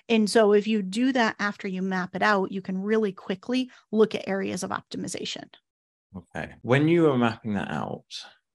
And 0.09 0.29
so, 0.29 0.53
if 0.53 0.67
you 0.67 0.81
do 0.81 1.11
that 1.13 1.35
after 1.39 1.67
you 1.67 1.81
map 1.81 2.15
it 2.15 2.21
out, 2.21 2.51
you 2.51 2.61
can 2.61 2.77
really 2.77 3.11
quickly 3.11 3.69
look 3.91 4.15
at 4.15 4.27
areas 4.27 4.63
of 4.63 4.71
optimization. 4.71 5.45
Okay. 6.15 6.53
When 6.61 6.87
you 6.87 7.09
are 7.09 7.17
mapping 7.17 7.53
that 7.53 7.71
out, 7.71 8.03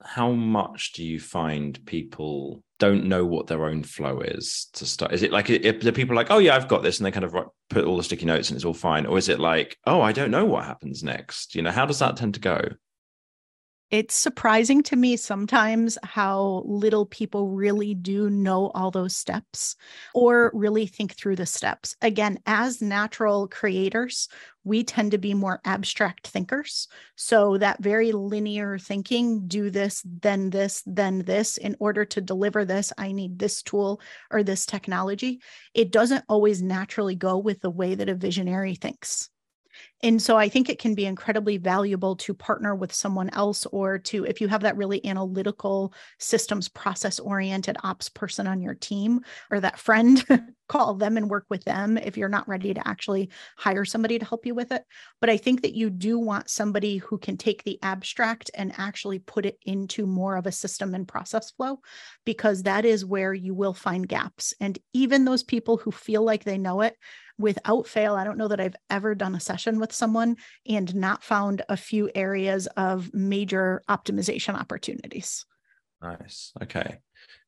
how 0.02 0.32
much 0.32 0.92
do 0.92 1.04
you 1.04 1.18
find 1.18 1.78
people 1.86 2.62
don't 2.78 3.06
know 3.06 3.24
what 3.24 3.46
their 3.46 3.64
own 3.64 3.82
flow 3.82 4.20
is 4.20 4.68
to 4.74 4.86
start? 4.86 5.12
Is 5.12 5.22
it 5.22 5.32
like 5.32 5.48
if 5.50 5.80
the 5.80 5.92
people 5.92 6.14
like, 6.14 6.30
oh 6.30 6.38
yeah, 6.38 6.54
I've 6.54 6.68
got 6.68 6.82
this, 6.82 6.98
and 6.98 7.06
they 7.06 7.10
kind 7.10 7.24
of 7.24 7.34
put 7.70 7.84
all 7.84 7.96
the 7.96 8.02
sticky 8.02 8.26
notes 8.26 8.50
and 8.50 8.56
it's 8.56 8.64
all 8.64 8.74
fine, 8.74 9.06
or 9.06 9.18
is 9.18 9.28
it 9.28 9.40
like, 9.40 9.76
oh, 9.86 10.00
I 10.00 10.12
don't 10.12 10.30
know 10.30 10.44
what 10.44 10.64
happens 10.64 11.02
next? 11.02 11.54
You 11.54 11.62
know, 11.62 11.70
how 11.70 11.86
does 11.86 11.98
that 12.00 12.16
tend 12.16 12.34
to 12.34 12.40
go? 12.40 12.60
It's 13.90 14.16
surprising 14.16 14.82
to 14.84 14.96
me 14.96 15.16
sometimes 15.16 15.96
how 16.02 16.62
little 16.66 17.06
people 17.06 17.50
really 17.50 17.94
do 17.94 18.28
know 18.28 18.70
all 18.74 18.90
those 18.90 19.16
steps 19.16 19.76
or 20.12 20.50
really 20.54 20.86
think 20.86 21.14
through 21.14 21.36
the 21.36 21.46
steps. 21.46 21.94
Again, 22.02 22.38
as 22.46 22.82
natural 22.82 23.46
creators, 23.46 24.28
we 24.64 24.82
tend 24.82 25.12
to 25.12 25.18
be 25.18 25.34
more 25.34 25.60
abstract 25.64 26.26
thinkers. 26.26 26.88
So 27.14 27.58
that 27.58 27.80
very 27.80 28.10
linear 28.10 28.76
thinking, 28.76 29.46
do 29.46 29.70
this, 29.70 30.02
then 30.04 30.50
this, 30.50 30.82
then 30.84 31.20
this, 31.20 31.56
in 31.56 31.76
order 31.78 32.04
to 32.06 32.20
deliver 32.20 32.64
this, 32.64 32.92
I 32.98 33.12
need 33.12 33.38
this 33.38 33.62
tool 33.62 34.00
or 34.32 34.42
this 34.42 34.66
technology. 34.66 35.40
It 35.74 35.92
doesn't 35.92 36.24
always 36.28 36.60
naturally 36.60 37.14
go 37.14 37.38
with 37.38 37.60
the 37.60 37.70
way 37.70 37.94
that 37.94 38.08
a 38.08 38.14
visionary 38.16 38.74
thinks. 38.74 39.30
And 40.02 40.20
so 40.20 40.36
I 40.36 40.48
think 40.48 40.68
it 40.68 40.78
can 40.78 40.94
be 40.94 41.06
incredibly 41.06 41.56
valuable 41.56 42.16
to 42.16 42.34
partner 42.34 42.74
with 42.74 42.92
someone 42.92 43.30
else 43.30 43.64
or 43.66 43.98
to, 43.98 44.24
if 44.24 44.40
you 44.40 44.48
have 44.48 44.60
that 44.62 44.76
really 44.76 45.04
analytical 45.06 45.94
systems 46.18 46.68
process 46.68 47.18
oriented 47.18 47.76
ops 47.82 48.08
person 48.10 48.46
on 48.46 48.60
your 48.60 48.74
team 48.74 49.20
or 49.50 49.58
that 49.60 49.78
friend, 49.78 50.24
call 50.68 50.94
them 50.94 51.16
and 51.16 51.30
work 51.30 51.46
with 51.48 51.64
them 51.64 51.96
if 51.96 52.16
you're 52.16 52.28
not 52.28 52.48
ready 52.48 52.74
to 52.74 52.86
actually 52.86 53.30
hire 53.56 53.84
somebody 53.84 54.18
to 54.18 54.24
help 54.24 54.44
you 54.44 54.54
with 54.54 54.70
it. 54.70 54.82
But 55.20 55.30
I 55.30 55.36
think 55.36 55.62
that 55.62 55.74
you 55.74 55.88
do 55.88 56.18
want 56.18 56.50
somebody 56.50 56.98
who 56.98 57.18
can 57.18 57.36
take 57.36 57.62
the 57.64 57.78
abstract 57.82 58.50
and 58.54 58.72
actually 58.76 59.20
put 59.20 59.46
it 59.46 59.58
into 59.64 60.06
more 60.06 60.36
of 60.36 60.46
a 60.46 60.52
system 60.52 60.94
and 60.94 61.08
process 61.08 61.52
flow, 61.52 61.80
because 62.24 62.64
that 62.64 62.84
is 62.84 63.04
where 63.04 63.32
you 63.32 63.54
will 63.54 63.74
find 63.74 64.08
gaps. 64.08 64.52
And 64.60 64.78
even 64.92 65.24
those 65.24 65.42
people 65.42 65.78
who 65.78 65.90
feel 65.90 66.22
like 66.22 66.44
they 66.44 66.58
know 66.58 66.82
it, 66.82 66.96
without 67.38 67.86
fail, 67.86 68.14
I 68.14 68.24
don't 68.24 68.38
know 68.38 68.48
that 68.48 68.60
I've 68.60 68.76
ever 68.90 69.14
done 69.14 69.34
a 69.34 69.40
session 69.40 69.78
with 69.78 69.92
someone 69.92 70.36
and 70.66 70.94
not 70.94 71.22
found 71.22 71.62
a 71.68 71.76
few 71.76 72.10
areas 72.14 72.66
of 72.76 73.12
major 73.12 73.82
optimization 73.88 74.54
opportunities. 74.54 75.44
Nice. 76.02 76.52
Okay. 76.62 76.98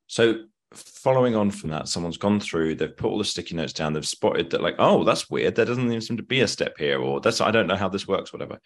So 0.07 0.45
following 0.73 1.35
on 1.35 1.51
from 1.51 1.71
that, 1.71 1.89
someone's 1.89 2.19
gone 2.19 2.41
through, 2.41 2.75
they've 2.75 2.97
put 2.97 3.11
all 3.11 3.19
the 3.19 3.25
sticky 3.25 3.57
notes 3.57 3.73
down, 3.73 3.93
they've 3.93 4.07
spotted 4.07 4.51
that, 4.51 4.63
like, 4.63 4.77
oh, 4.79 5.05
that's 5.05 5.31
weird. 5.31 5.55
There 5.55 5.65
doesn't 5.65 5.87
even 5.87 6.01
seem 6.01 6.19
to 6.19 6.23
be 6.23 6.41
a 6.41 6.49
step 6.49 6.77
here, 6.79 7.01
or 7.01 7.21
that's 7.21 7.41
I 7.41 7.51
don't 7.51 7.67
know 7.67 7.77
how 7.77 7.89
this 7.89 8.07
works, 8.07 8.33
whatever. 8.33 8.59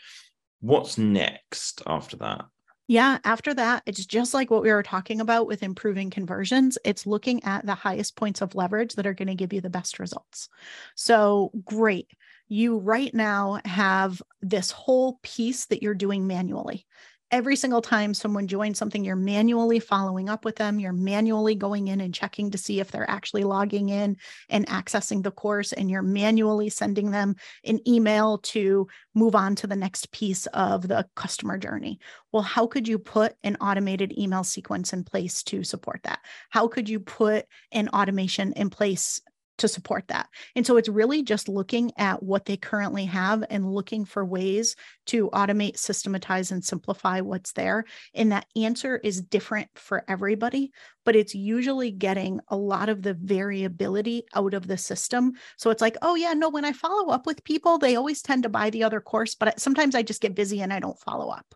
What's 0.60 0.98
next 0.98 1.82
after 1.86 2.16
that? 2.18 2.44
Yeah, 2.88 3.18
after 3.24 3.54
that, 3.54 3.82
it's 3.86 4.04
just 4.04 4.34
like 4.34 4.50
what 4.50 4.62
we 4.62 4.70
were 4.72 4.82
talking 4.82 5.20
about 5.20 5.46
with 5.46 5.62
improving 5.62 6.10
conversions. 6.10 6.76
It's 6.84 7.06
looking 7.06 7.42
at 7.44 7.64
the 7.64 7.74
highest 7.74 8.16
points 8.16 8.40
of 8.42 8.54
leverage 8.54 8.94
that 8.94 9.06
are 9.06 9.14
going 9.14 9.28
to 9.28 9.34
give 9.34 9.52
you 9.52 9.60
the 9.60 9.70
best 9.70 9.98
results. 9.98 10.48
So, 10.96 11.52
great. 11.64 12.08
You 12.48 12.78
right 12.78 13.14
now 13.14 13.60
have 13.64 14.20
this 14.42 14.70
whole 14.70 15.18
piece 15.22 15.66
that 15.66 15.82
you're 15.82 15.94
doing 15.94 16.26
manually 16.26 16.86
every 17.32 17.56
single 17.56 17.80
time 17.80 18.12
someone 18.12 18.46
joins 18.46 18.78
something, 18.78 19.02
you're 19.02 19.16
manually 19.16 19.80
following 19.80 20.28
up 20.28 20.44
with 20.44 20.56
them. 20.56 20.78
You're 20.78 20.92
manually 20.92 21.54
going 21.54 21.88
in 21.88 22.02
and 22.02 22.14
checking 22.14 22.50
to 22.50 22.58
see 22.58 22.78
if 22.78 22.90
they're 22.90 23.10
actually 23.10 23.42
logging 23.42 23.88
in 23.88 24.18
and 24.50 24.66
accessing 24.66 25.22
the 25.22 25.30
course. 25.30 25.72
And 25.72 25.90
you're 25.90 26.02
manually 26.02 26.68
sending 26.68 27.10
them 27.10 27.34
an 27.64 27.80
email 27.88 28.38
to 28.38 28.86
move 29.14 29.34
on 29.34 29.56
to 29.56 29.66
the 29.66 29.74
next 29.74 30.12
piece 30.12 30.46
of 30.48 30.86
the 30.86 31.08
customer 31.16 31.56
journey. 31.56 31.98
Well, 32.32 32.42
how 32.42 32.66
could 32.66 32.86
you 32.86 32.98
put 32.98 33.34
an 33.42 33.56
automated 33.56 34.16
email 34.18 34.44
sequence 34.44 34.92
in 34.92 35.02
place 35.02 35.42
to 35.44 35.64
support 35.64 36.02
that? 36.04 36.20
How 36.50 36.68
could 36.68 36.88
you 36.88 37.00
put 37.00 37.46
an 37.72 37.88
automation 37.88 38.52
in 38.52 38.68
place 38.68 39.20
to 39.58 39.68
support 39.68 40.08
that. 40.08 40.28
And 40.56 40.66
so 40.66 40.76
it's 40.76 40.88
really 40.88 41.22
just 41.22 41.48
looking 41.48 41.92
at 41.98 42.22
what 42.22 42.46
they 42.46 42.56
currently 42.56 43.04
have 43.06 43.44
and 43.50 43.72
looking 43.72 44.04
for 44.04 44.24
ways 44.24 44.76
to 45.06 45.30
automate, 45.30 45.78
systematize, 45.78 46.50
and 46.52 46.64
simplify 46.64 47.20
what's 47.20 47.52
there. 47.52 47.84
And 48.14 48.32
that 48.32 48.46
answer 48.56 48.96
is 48.96 49.20
different 49.20 49.68
for 49.74 50.04
everybody, 50.08 50.72
but 51.04 51.16
it's 51.16 51.34
usually 51.34 51.90
getting 51.90 52.40
a 52.48 52.56
lot 52.56 52.88
of 52.88 53.02
the 53.02 53.14
variability 53.14 54.24
out 54.34 54.54
of 54.54 54.66
the 54.66 54.78
system. 54.78 55.32
So 55.56 55.70
it's 55.70 55.82
like, 55.82 55.96
oh, 56.02 56.14
yeah, 56.14 56.32
no, 56.32 56.48
when 56.48 56.64
I 56.64 56.72
follow 56.72 57.10
up 57.12 57.26
with 57.26 57.44
people, 57.44 57.78
they 57.78 57.96
always 57.96 58.22
tend 58.22 58.44
to 58.44 58.48
buy 58.48 58.70
the 58.70 58.84
other 58.84 59.00
course, 59.00 59.34
but 59.34 59.60
sometimes 59.60 59.94
I 59.94 60.02
just 60.02 60.22
get 60.22 60.34
busy 60.34 60.62
and 60.62 60.72
I 60.72 60.80
don't 60.80 60.98
follow 60.98 61.30
up. 61.30 61.54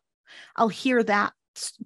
I'll 0.56 0.68
hear 0.68 1.02
that 1.04 1.32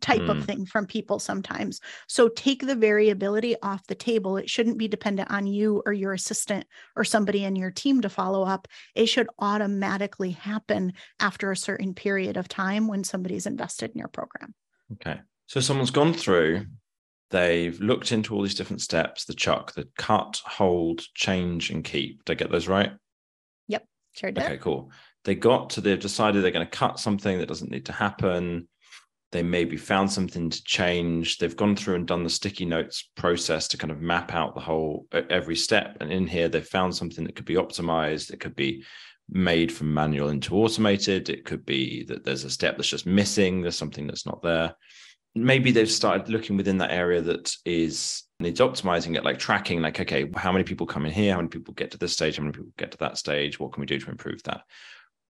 type 0.01 0.23
mm. 0.23 0.31
of 0.31 0.45
thing 0.45 0.67
from 0.67 0.87
people 0.87 1.19
sometimes. 1.19 1.81
So 2.09 2.29
take 2.29 2.67
the 2.67 2.75
variability 2.75 3.57
off 3.63 3.87
the 3.87 3.95
table. 3.95 4.37
It 4.37 4.51
shouldn't 4.51 4.79
be 4.79 4.89
dependent 4.89 5.31
on 5.31 5.47
you 5.47 5.83
or 5.87 5.93
your 5.93 6.13
assistant 6.13 6.67
or 6.97 7.05
somebody 7.05 7.45
in 7.45 7.57
your 7.57 7.71
team 7.71 8.01
to 8.03 8.09
follow 8.09 8.43
up. 8.43 8.69
It 8.95 9.07
should 9.07 9.29
automatically 9.39 10.33
happen 10.33 10.93
after 11.19 11.51
a 11.51 11.57
certain 11.57 11.95
period 11.95 12.37
of 12.37 12.49
time 12.49 12.89
when 12.89 13.05
somebody's 13.05 13.47
invested 13.47 13.91
in 13.93 13.99
your 13.99 14.09
program. 14.09 14.55
Okay. 14.93 15.21
So 15.47 15.61
someone's 15.61 15.91
gone 15.91 16.15
through, 16.15 16.67
they've 17.31 17.81
looked 17.81 18.13
into 18.13 18.35
all 18.35 18.43
these 18.43 18.55
different 18.55 18.83
steps 18.83 19.25
the 19.25 19.35
chuck, 19.35 19.73
the 19.75 19.89
cut, 19.97 20.41
hold, 20.45 21.03
change, 21.15 21.71
and 21.71 21.85
keep. 21.85 22.25
Did 22.25 22.33
I 22.33 22.35
get 22.37 22.51
those 22.51 22.69
right? 22.69 22.93
Yep, 23.69 23.85
sure 24.13 24.31
did. 24.31 24.45
Okay, 24.45 24.59
cool. 24.59 24.91
They 25.25 25.35
got 25.35 25.71
to, 25.71 25.81
they've 25.81 25.99
decided 25.99 26.43
they're 26.43 26.51
going 26.51 26.67
to 26.67 26.71
cut 26.71 26.99
something 26.99 27.39
that 27.39 27.49
doesn't 27.49 27.71
need 27.71 27.87
to 27.87 27.93
happen 27.93 28.69
they 29.33 29.43
maybe 29.43 29.77
found 29.77 30.11
something 30.11 30.51
to 30.51 30.65
change. 30.65 31.39
They've 31.39 31.57
gone 31.57 31.77
through 31.77 31.95
and 31.95 32.07
done 32.07 32.25
the 32.25 32.31
sticky 32.31 32.65
notes 32.65 33.09
process 33.17 33.69
to 33.69 33.77
kind 33.77 33.93
of 33.93 34.01
map 34.01 34.35
out 34.35 34.55
the 34.55 34.61
whole 34.61 35.07
every 35.13 35.57
step. 35.57 35.99
And 36.01 36.13
in 36.13 36.27
here 36.27 36.49
they've 36.49 36.67
found 36.67 36.95
something 36.95 37.25
that 37.25 37.37
could 37.37 37.45
be 37.45 37.55
optimized 37.55 38.31
it 38.31 38.41
could 38.41 38.57
be 38.57 38.85
made 39.29 39.71
from 39.71 39.95
manual 39.95 40.31
into 40.31 40.57
automated. 40.57 41.29
It 41.29 41.45
could 41.45 41.65
be 41.65 42.05
that 42.05 42.25
there's 42.25 42.45
a 42.45 42.51
step 42.51 42.77
that's 42.77 42.89
just 42.89 43.07
missing 43.07 43.63
there's 43.63 43.79
something 43.79 44.07
that's 44.07 44.27
not 44.27 44.43
there. 44.43 44.75
Maybe 45.37 45.71
they've 45.71 45.89
started 45.89 46.29
looking 46.29 46.57
within 46.57 46.79
that 46.79 46.91
area 46.91 47.21
that 47.23 47.55
is 47.65 48.25
needs 48.41 48.59
optimizing 48.59 49.17
it 49.17 49.25
like 49.25 49.39
tracking 49.39 49.83
like 49.83 50.01
okay 50.01 50.29
how 50.35 50.51
many 50.51 50.65
people 50.65 50.87
come 50.87 51.07
in 51.07 51.13
here? 51.13 51.33
How 51.33 51.39
many 51.39 51.51
people 51.51 51.75
get 51.75 51.93
to 51.93 51.99
this 51.99 52.13
stage? 52.13 52.37
How 52.37 52.43
many 52.43 52.53
people 52.53 52.73
get 52.77 52.91
to 52.91 52.99
that 52.99 53.17
stage? 53.17 53.61
What 53.61 53.73
can 53.73 53.81
we 53.81 53.87
do 53.87 54.01
to 54.01 54.11
improve 54.11 54.43
that 54.43 54.63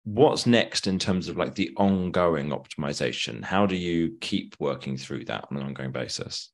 what's 0.08 0.46
next 0.46 0.88
in 0.88 0.98
terms 0.98 1.28
of 1.28 1.36
like 1.36 1.56
the 1.56 1.70
ongoing 1.76 2.50
optimization 2.50 3.44
how 3.44 3.66
do 3.66 3.76
you 3.76 4.16
keep 4.22 4.56
working 4.58 4.96
through 4.96 5.26
that 5.26 5.46
on 5.52 5.58
an 5.58 5.64
ongoing 5.64 5.92
basis 5.92 6.50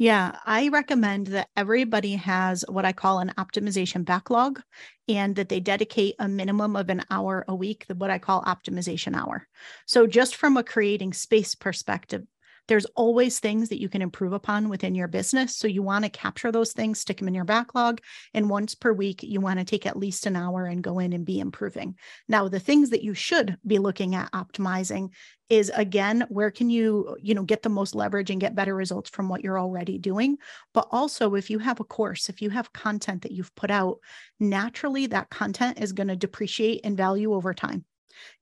yeah, 0.00 0.38
I 0.46 0.68
recommend 0.68 1.26
that 1.26 1.48
everybody 1.58 2.14
has 2.14 2.64
what 2.70 2.86
I 2.86 2.92
call 2.94 3.18
an 3.18 3.34
optimization 3.36 4.02
backlog 4.02 4.62
and 5.08 5.36
that 5.36 5.50
they 5.50 5.60
dedicate 5.60 6.14
a 6.18 6.26
minimum 6.26 6.74
of 6.74 6.88
an 6.88 7.04
hour 7.10 7.44
a 7.46 7.54
week, 7.54 7.84
what 7.94 8.08
I 8.08 8.18
call 8.18 8.42
optimization 8.44 9.14
hour. 9.14 9.46
So, 9.86 10.06
just 10.06 10.36
from 10.36 10.56
a 10.56 10.64
creating 10.64 11.12
space 11.12 11.54
perspective, 11.54 12.22
There's 12.70 12.86
always 12.94 13.40
things 13.40 13.68
that 13.68 13.80
you 13.80 13.88
can 13.88 14.00
improve 14.00 14.32
upon 14.32 14.68
within 14.68 14.94
your 14.94 15.08
business. 15.08 15.56
So 15.56 15.66
you 15.66 15.82
want 15.82 16.04
to 16.04 16.08
capture 16.08 16.52
those 16.52 16.72
things, 16.72 17.00
stick 17.00 17.18
them 17.18 17.26
in 17.26 17.34
your 17.34 17.44
backlog. 17.44 18.00
And 18.32 18.48
once 18.48 18.76
per 18.76 18.92
week, 18.92 19.24
you 19.24 19.40
want 19.40 19.58
to 19.58 19.64
take 19.64 19.86
at 19.86 19.96
least 19.96 20.24
an 20.24 20.36
hour 20.36 20.66
and 20.66 20.80
go 20.80 21.00
in 21.00 21.12
and 21.12 21.26
be 21.26 21.40
improving. 21.40 21.96
Now, 22.28 22.46
the 22.46 22.60
things 22.60 22.90
that 22.90 23.02
you 23.02 23.12
should 23.12 23.56
be 23.66 23.80
looking 23.80 24.14
at 24.14 24.30
optimizing 24.30 25.10
is 25.48 25.72
again 25.74 26.24
where 26.28 26.52
can 26.52 26.70
you 26.70 27.16
you 27.20 27.34
know 27.34 27.42
get 27.42 27.62
the 27.62 27.68
most 27.68 27.96
leverage 27.96 28.30
and 28.30 28.40
get 28.40 28.54
better 28.54 28.72
results 28.72 29.10
from 29.10 29.28
what 29.28 29.42
you're 29.42 29.58
already 29.58 29.98
doing 29.98 30.38
but 30.72 30.86
also 30.92 31.34
if 31.34 31.50
you 31.50 31.58
have 31.58 31.80
a 31.80 31.84
course 31.84 32.28
if 32.28 32.40
you 32.40 32.50
have 32.50 32.72
content 32.72 33.22
that 33.22 33.32
you've 33.32 33.52
put 33.56 33.68
out 33.68 33.98
naturally 34.38 35.08
that 35.08 35.28
content 35.28 35.80
is 35.80 35.92
going 35.92 36.06
to 36.06 36.14
depreciate 36.14 36.80
in 36.82 36.94
value 36.94 37.34
over 37.34 37.52
time 37.52 37.84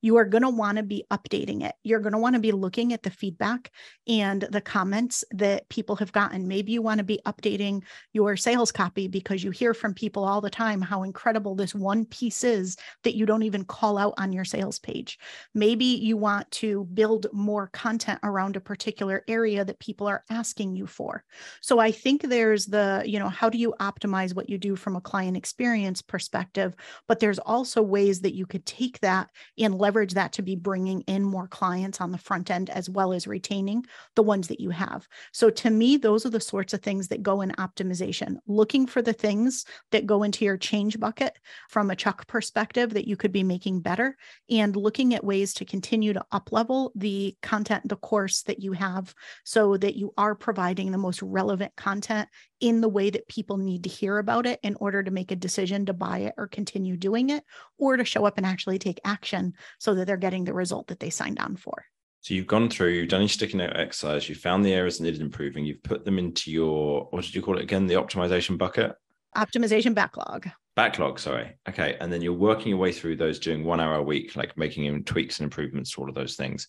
you 0.01 0.17
are 0.17 0.25
going 0.25 0.43
to 0.43 0.49
want 0.49 0.77
to 0.77 0.83
be 0.83 1.05
updating 1.11 1.63
it. 1.63 1.75
You're 1.83 1.99
going 1.99 2.13
to 2.13 2.19
want 2.19 2.35
to 2.35 2.41
be 2.41 2.51
looking 2.51 2.93
at 2.93 3.03
the 3.03 3.09
feedback 3.09 3.71
and 4.07 4.41
the 4.51 4.61
comments 4.61 5.23
that 5.31 5.67
people 5.69 5.95
have 5.97 6.11
gotten. 6.11 6.47
Maybe 6.47 6.71
you 6.71 6.81
want 6.81 6.99
to 6.99 7.03
be 7.03 7.19
updating 7.25 7.83
your 8.13 8.37
sales 8.37 8.71
copy 8.71 9.07
because 9.07 9.43
you 9.43 9.51
hear 9.51 9.73
from 9.73 9.93
people 9.93 10.23
all 10.23 10.41
the 10.41 10.49
time 10.49 10.81
how 10.81 11.03
incredible 11.03 11.55
this 11.55 11.75
one 11.75 12.05
piece 12.05 12.43
is 12.43 12.77
that 13.03 13.15
you 13.15 13.25
don't 13.25 13.43
even 13.43 13.65
call 13.65 13.97
out 13.97 14.13
on 14.17 14.33
your 14.33 14.45
sales 14.45 14.79
page. 14.79 15.19
Maybe 15.53 15.85
you 15.85 16.17
want 16.17 16.49
to 16.51 16.85
build 16.93 17.27
more 17.33 17.67
content 17.67 18.19
around 18.23 18.55
a 18.55 18.61
particular 18.61 19.23
area 19.27 19.65
that 19.65 19.79
people 19.79 20.07
are 20.07 20.23
asking 20.29 20.75
you 20.75 20.87
for. 20.87 21.23
So 21.61 21.79
I 21.79 21.91
think 21.91 22.23
there's 22.23 22.65
the, 22.65 23.03
you 23.05 23.19
know, 23.19 23.29
how 23.29 23.49
do 23.49 23.57
you 23.57 23.73
optimize 23.79 24.33
what 24.35 24.49
you 24.49 24.57
do 24.57 24.75
from 24.75 24.95
a 24.95 25.01
client 25.01 25.37
experience 25.37 26.01
perspective? 26.01 26.75
But 27.07 27.19
there's 27.19 27.39
also 27.39 27.81
ways 27.81 28.21
that 28.21 28.35
you 28.35 28.45
could 28.45 28.65
take 28.65 28.99
that 29.01 29.29
and 29.59 29.77
leverage 29.77 30.13
that 30.13 30.33
to 30.33 30.41
be 30.41 30.55
bringing 30.55 31.01
in 31.01 31.23
more 31.23 31.47
clients 31.47 32.01
on 32.01 32.11
the 32.11 32.17
front 32.17 32.49
end 32.49 32.69
as 32.69 32.89
well 32.89 33.13
as 33.13 33.27
retaining 33.27 33.85
the 34.15 34.23
ones 34.23 34.47
that 34.47 34.59
you 34.59 34.69
have. 34.69 35.07
So 35.31 35.49
to 35.49 35.69
me, 35.69 35.97
those 35.97 36.25
are 36.25 36.29
the 36.29 36.39
sorts 36.39 36.73
of 36.73 36.81
things 36.81 37.07
that 37.09 37.23
go 37.23 37.41
in 37.41 37.51
optimization, 37.51 38.37
looking 38.47 38.87
for 38.87 39.01
the 39.01 39.13
things 39.13 39.65
that 39.91 40.05
go 40.05 40.23
into 40.23 40.45
your 40.45 40.57
change 40.57 40.99
bucket 40.99 41.37
from 41.69 41.89
a 41.89 41.95
Chuck 41.95 42.27
perspective 42.27 42.93
that 42.93 43.07
you 43.07 43.17
could 43.17 43.31
be 43.31 43.43
making 43.43 43.81
better 43.81 44.15
and 44.49 44.75
looking 44.75 45.13
at 45.13 45.23
ways 45.23 45.53
to 45.55 45.65
continue 45.65 46.13
to 46.13 46.25
up 46.31 46.51
level 46.51 46.91
the 46.95 47.35
content, 47.41 47.87
the 47.87 47.95
course 47.97 48.43
that 48.43 48.61
you 48.61 48.71
have 48.73 49.13
so 49.43 49.77
that 49.77 49.95
you 49.95 50.13
are 50.17 50.35
providing 50.35 50.91
the 50.91 50.97
most 50.97 51.21
relevant 51.21 51.75
content 51.75 52.29
in 52.59 52.81
the 52.81 52.89
way 52.89 53.09
that 53.09 53.27
people 53.27 53.57
need 53.57 53.83
to 53.83 53.89
hear 53.89 54.17
about 54.17 54.45
it 54.45 54.59
in 54.63 54.75
order 54.79 55.03
to 55.03 55.11
make 55.11 55.31
a 55.31 55.35
decision 55.35 55.85
to 55.85 55.93
buy 55.93 56.19
it 56.19 56.33
or 56.37 56.47
continue 56.47 56.97
doing 56.97 57.29
it 57.29 57.43
or 57.77 57.97
to 57.97 58.05
show 58.05 58.25
up 58.25 58.37
and 58.37 58.45
actually 58.45 58.79
take 58.79 58.99
action 59.05 59.53
so 59.79 59.93
that 59.95 60.05
they're 60.05 60.17
getting 60.17 60.43
the 60.43 60.53
result 60.53 60.87
that 60.87 60.99
they 60.99 61.09
signed 61.09 61.39
on 61.39 61.55
for. 61.55 61.85
So 62.21 62.33
you've 62.33 62.47
gone 62.47 62.69
through, 62.69 62.89
you've 62.89 63.09
done 63.09 63.21
your 63.21 63.29
sticky 63.29 63.57
note 63.57 63.75
exercise, 63.75 64.27
you 64.27 64.35
found 64.35 64.65
the 64.65 64.73
areas 64.73 64.97
that 64.97 65.05
needed 65.05 65.21
improving, 65.21 65.65
you've 65.65 65.83
put 65.83 66.03
them 66.03 66.19
into 66.19 66.51
your, 66.51 67.07
what 67.11 67.23
did 67.23 67.33
you 67.33 67.41
call 67.41 67.57
it 67.57 67.63
again? 67.63 67.87
The 67.87 67.95
optimization 67.95 68.57
bucket? 68.57 68.93
Optimization 69.37 69.93
backlog. 69.93 70.49
Backlog, 70.75 71.19
sorry. 71.19 71.57
Okay. 71.67 71.95
And 72.01 72.11
then 72.11 72.21
you're 72.21 72.33
working 72.33 72.69
your 72.69 72.77
way 72.77 72.91
through 72.91 73.15
those 73.17 73.39
doing 73.39 73.63
one 73.63 73.79
hour 73.79 73.95
a 73.95 74.03
week, 74.03 74.35
like 74.35 74.57
making 74.57 75.03
tweaks 75.05 75.39
and 75.39 75.45
improvements 75.45 75.91
to 75.91 76.01
all 76.01 76.09
of 76.09 76.15
those 76.15 76.35
things 76.35 76.67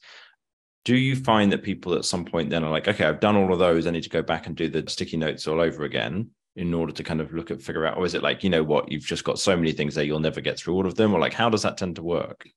do 0.84 0.96
you 0.96 1.14
find 1.14 1.52
that 1.52 1.62
people 1.62 1.94
at 1.94 2.04
some 2.04 2.24
point 2.24 2.50
then 2.50 2.64
are 2.64 2.70
like 2.70 2.88
okay 2.88 3.04
i've 3.04 3.20
done 3.20 3.36
all 3.36 3.52
of 3.52 3.58
those. 3.58 3.86
I 3.86 3.90
need 3.90 4.02
to 4.02 4.08
go 4.08 4.22
back 4.22 4.46
and 4.46 4.56
do 4.56 4.68
the 4.68 4.84
sticky 4.88 5.16
notes 5.16 5.46
all 5.46 5.60
over 5.60 5.84
again 5.84 6.30
in 6.56 6.74
order 6.74 6.92
to 6.92 7.04
kind 7.04 7.20
of 7.20 7.32
look 7.32 7.50
at 7.50 7.62
figure 7.62 7.86
out 7.86 7.96
or 7.96 8.04
is 8.04 8.14
it 8.14 8.22
like 8.22 8.42
you 8.42 8.50
know 8.50 8.62
what 8.62 8.90
you've 8.90 9.04
just 9.04 9.24
got 9.24 9.38
so 9.38 9.56
many 9.56 9.72
things 9.72 9.94
there 9.94 10.04
you'll 10.04 10.20
never 10.20 10.40
get 10.40 10.58
through 10.58 10.74
all 10.74 10.86
of 10.86 10.96
them? 10.96 11.14
Or 11.14 11.20
like 11.20 11.32
how 11.32 11.48
does 11.48 11.62
that 11.62 11.78
tend 11.78 11.96
to 11.96 12.02
work 12.02 12.48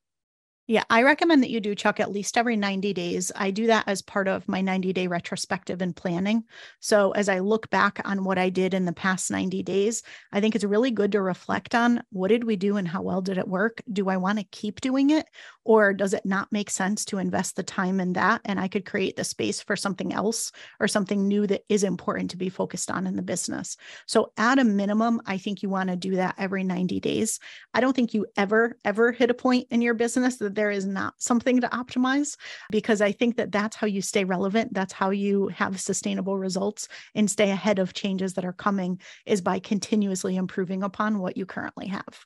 yeah, 0.66 0.84
I 0.90 1.04
recommend 1.04 1.44
that 1.44 1.50
you 1.50 1.60
do 1.60 1.76
Chuck 1.76 2.00
at 2.00 2.12
least 2.12 2.38
every 2.38 2.56
90 2.56 2.94
days. 2.94 3.34
I 3.36 3.52
do 3.52 3.68
that 3.68 3.84
as 3.86 4.02
part 4.02 4.30
of 4.30 4.48
my 4.48 4.62
90 4.62 4.94
day 4.94 5.08
retrospective 5.08 5.82
and 5.82 5.94
planning. 5.94 6.46
So, 6.80 7.12
as 7.12 7.28
I 7.28 7.40
look 7.40 7.70
back 7.70 8.00
on 8.06 8.24
what 8.24 8.38
I 8.38 8.48
did 8.48 8.74
in 8.74 8.86
the 8.86 8.94
past 8.94 9.30
90 9.30 9.62
days, 9.64 10.04
I 10.32 10.40
think 10.40 10.56
it's 10.56 10.64
really 10.64 10.92
good 10.92 11.12
to 11.14 11.22
reflect 11.22 11.76
on 11.76 12.02
what 12.12 12.30
did 12.30 12.46
we 12.46 12.56
do 12.56 12.78
and 12.78 12.88
how 12.88 13.02
well 13.02 13.22
did 13.22 13.38
it 13.38 13.48
work? 13.48 13.82
Do 13.92 14.08
I 14.08 14.16
want 14.16 14.40
to 14.40 14.46
keep 14.46 14.80
doing 14.80 15.10
it? 15.10 15.26
Or 15.66 15.94
does 15.94 16.14
it 16.14 16.26
not 16.26 16.52
make 16.52 16.70
sense 16.70 17.04
to 17.06 17.18
invest 17.18 17.58
the 17.58 17.64
time 17.64 18.00
in 18.00 18.14
that? 18.14 18.40
And 18.46 18.58
I 18.58 18.70
could 18.70 18.86
create 18.86 19.18
the 19.18 19.24
space 19.26 19.62
for 19.62 19.76
something 19.76 20.14
else 20.14 20.54
or 20.80 20.88
something 20.88 21.28
new 21.28 21.46
that 21.48 21.64
is 21.68 21.84
important 21.84 22.32
to 22.32 22.38
be 22.38 22.50
focused 22.50 22.90
on 22.90 23.06
in 23.06 23.18
the 23.18 23.22
business. 23.22 23.76
So, 24.06 24.32
at 24.38 24.60
a 24.60 24.64
minimum, 24.64 25.22
I 25.26 25.40
think 25.40 25.62
you 25.62 25.68
want 25.68 25.90
to 25.90 25.98
do 25.98 26.16
that 26.16 26.36
every 26.38 26.64
90 26.64 27.02
days. 27.02 27.42
I 27.74 27.82
don't 27.82 27.94
think 27.94 28.14
you 28.14 28.28
ever, 28.38 28.78
ever 28.86 29.12
hit 29.12 29.30
a 29.30 29.34
point 29.34 29.68
in 29.70 29.82
your 29.82 29.94
business 29.94 30.38
that 30.38 30.53
there 30.56 30.72
is 30.72 30.86
not 30.86 31.14
something 31.18 31.62
to 31.62 31.68
optimize 31.68 32.38
because 32.72 33.02
I 33.02 33.12
think 33.12 33.38
that 33.38 33.52
that's 33.52 33.76
how 33.76 33.88
you 33.88 34.02
stay 34.02 34.24
relevant. 34.24 34.74
That's 34.74 34.94
how 34.94 35.10
you 35.10 35.48
have 35.50 35.80
sustainable 35.80 36.38
results 36.38 36.88
and 37.16 37.30
stay 37.30 37.52
ahead 37.52 37.80
of 37.80 37.94
changes 37.94 38.34
that 38.34 38.46
are 38.46 38.54
coming 38.54 39.00
is 39.26 39.42
by 39.42 39.60
continuously 39.60 40.36
improving 40.36 40.84
upon 40.84 41.20
what 41.20 41.38
you 41.38 41.46
currently 41.46 41.88
have. 41.88 42.26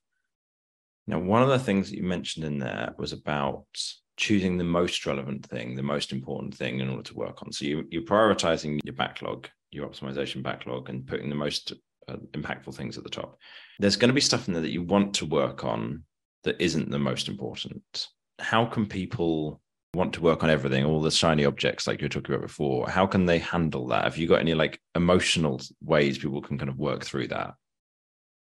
Now, 1.08 1.20
one 1.20 1.42
of 1.42 1.50
the 1.50 1.60
things 1.60 1.90
that 1.90 1.98
you 1.98 2.04
mentioned 2.04 2.46
in 2.46 2.60
there 2.60 2.94
was 2.98 3.14
about 3.14 3.66
choosing 4.18 4.58
the 4.58 4.64
most 4.64 5.06
relevant 5.06 5.46
thing, 5.46 5.76
the 5.76 5.84
most 5.84 6.12
important 6.12 6.54
thing 6.54 6.80
in 6.80 6.90
order 6.90 7.04
to 7.04 7.16
work 7.16 7.42
on. 7.44 7.52
So 7.52 7.66
you, 7.66 7.86
you're 7.90 8.02
prioritizing 8.02 8.80
your 8.84 8.96
backlog, 8.96 9.48
your 9.72 9.88
optimization 9.88 10.44
backlog, 10.44 10.90
and 10.90 11.06
putting 11.06 11.30
the 11.30 11.36
most 11.36 11.72
uh, 12.10 12.18
impactful 12.34 12.74
things 12.76 12.98
at 12.98 13.04
the 13.04 13.10
top. 13.10 13.38
There's 13.80 13.96
going 13.96 14.10
to 14.10 14.16
be 14.16 14.22
stuff 14.22 14.48
in 14.48 14.54
there 14.54 14.64
that 14.64 14.72
you 14.72 14.82
want 14.82 15.14
to 15.16 15.26
work 15.26 15.64
on 15.64 16.04
that 16.44 16.60
isn't 16.60 16.90
the 16.90 17.00
most 17.00 17.28
important. 17.28 18.08
How 18.40 18.66
can 18.66 18.86
people 18.86 19.62
want 19.94 20.14
to 20.14 20.22
work 20.22 20.44
on 20.44 20.50
everything, 20.50 20.86
all 20.86 21.02
the 21.02 21.12
shiny 21.12 21.46
objects 21.46 21.88
like 21.88 22.00
you 22.00 22.06
were 22.06 22.10
talking 22.10 22.36
about 22.36 22.48
before? 22.48 22.90
How 22.90 23.08
can 23.08 23.26
they 23.26 23.40
handle 23.40 23.88
that? 23.88 24.04
Have 24.04 24.18
you 24.18 24.28
got 24.28 24.42
any 24.42 24.54
like 24.54 24.80
emotional 24.96 25.60
ways 25.82 26.18
people 26.18 26.42
can 26.42 26.58
kind 26.58 26.70
of 26.70 26.78
work 26.78 27.04
through 27.04 27.30
that? 27.30 27.56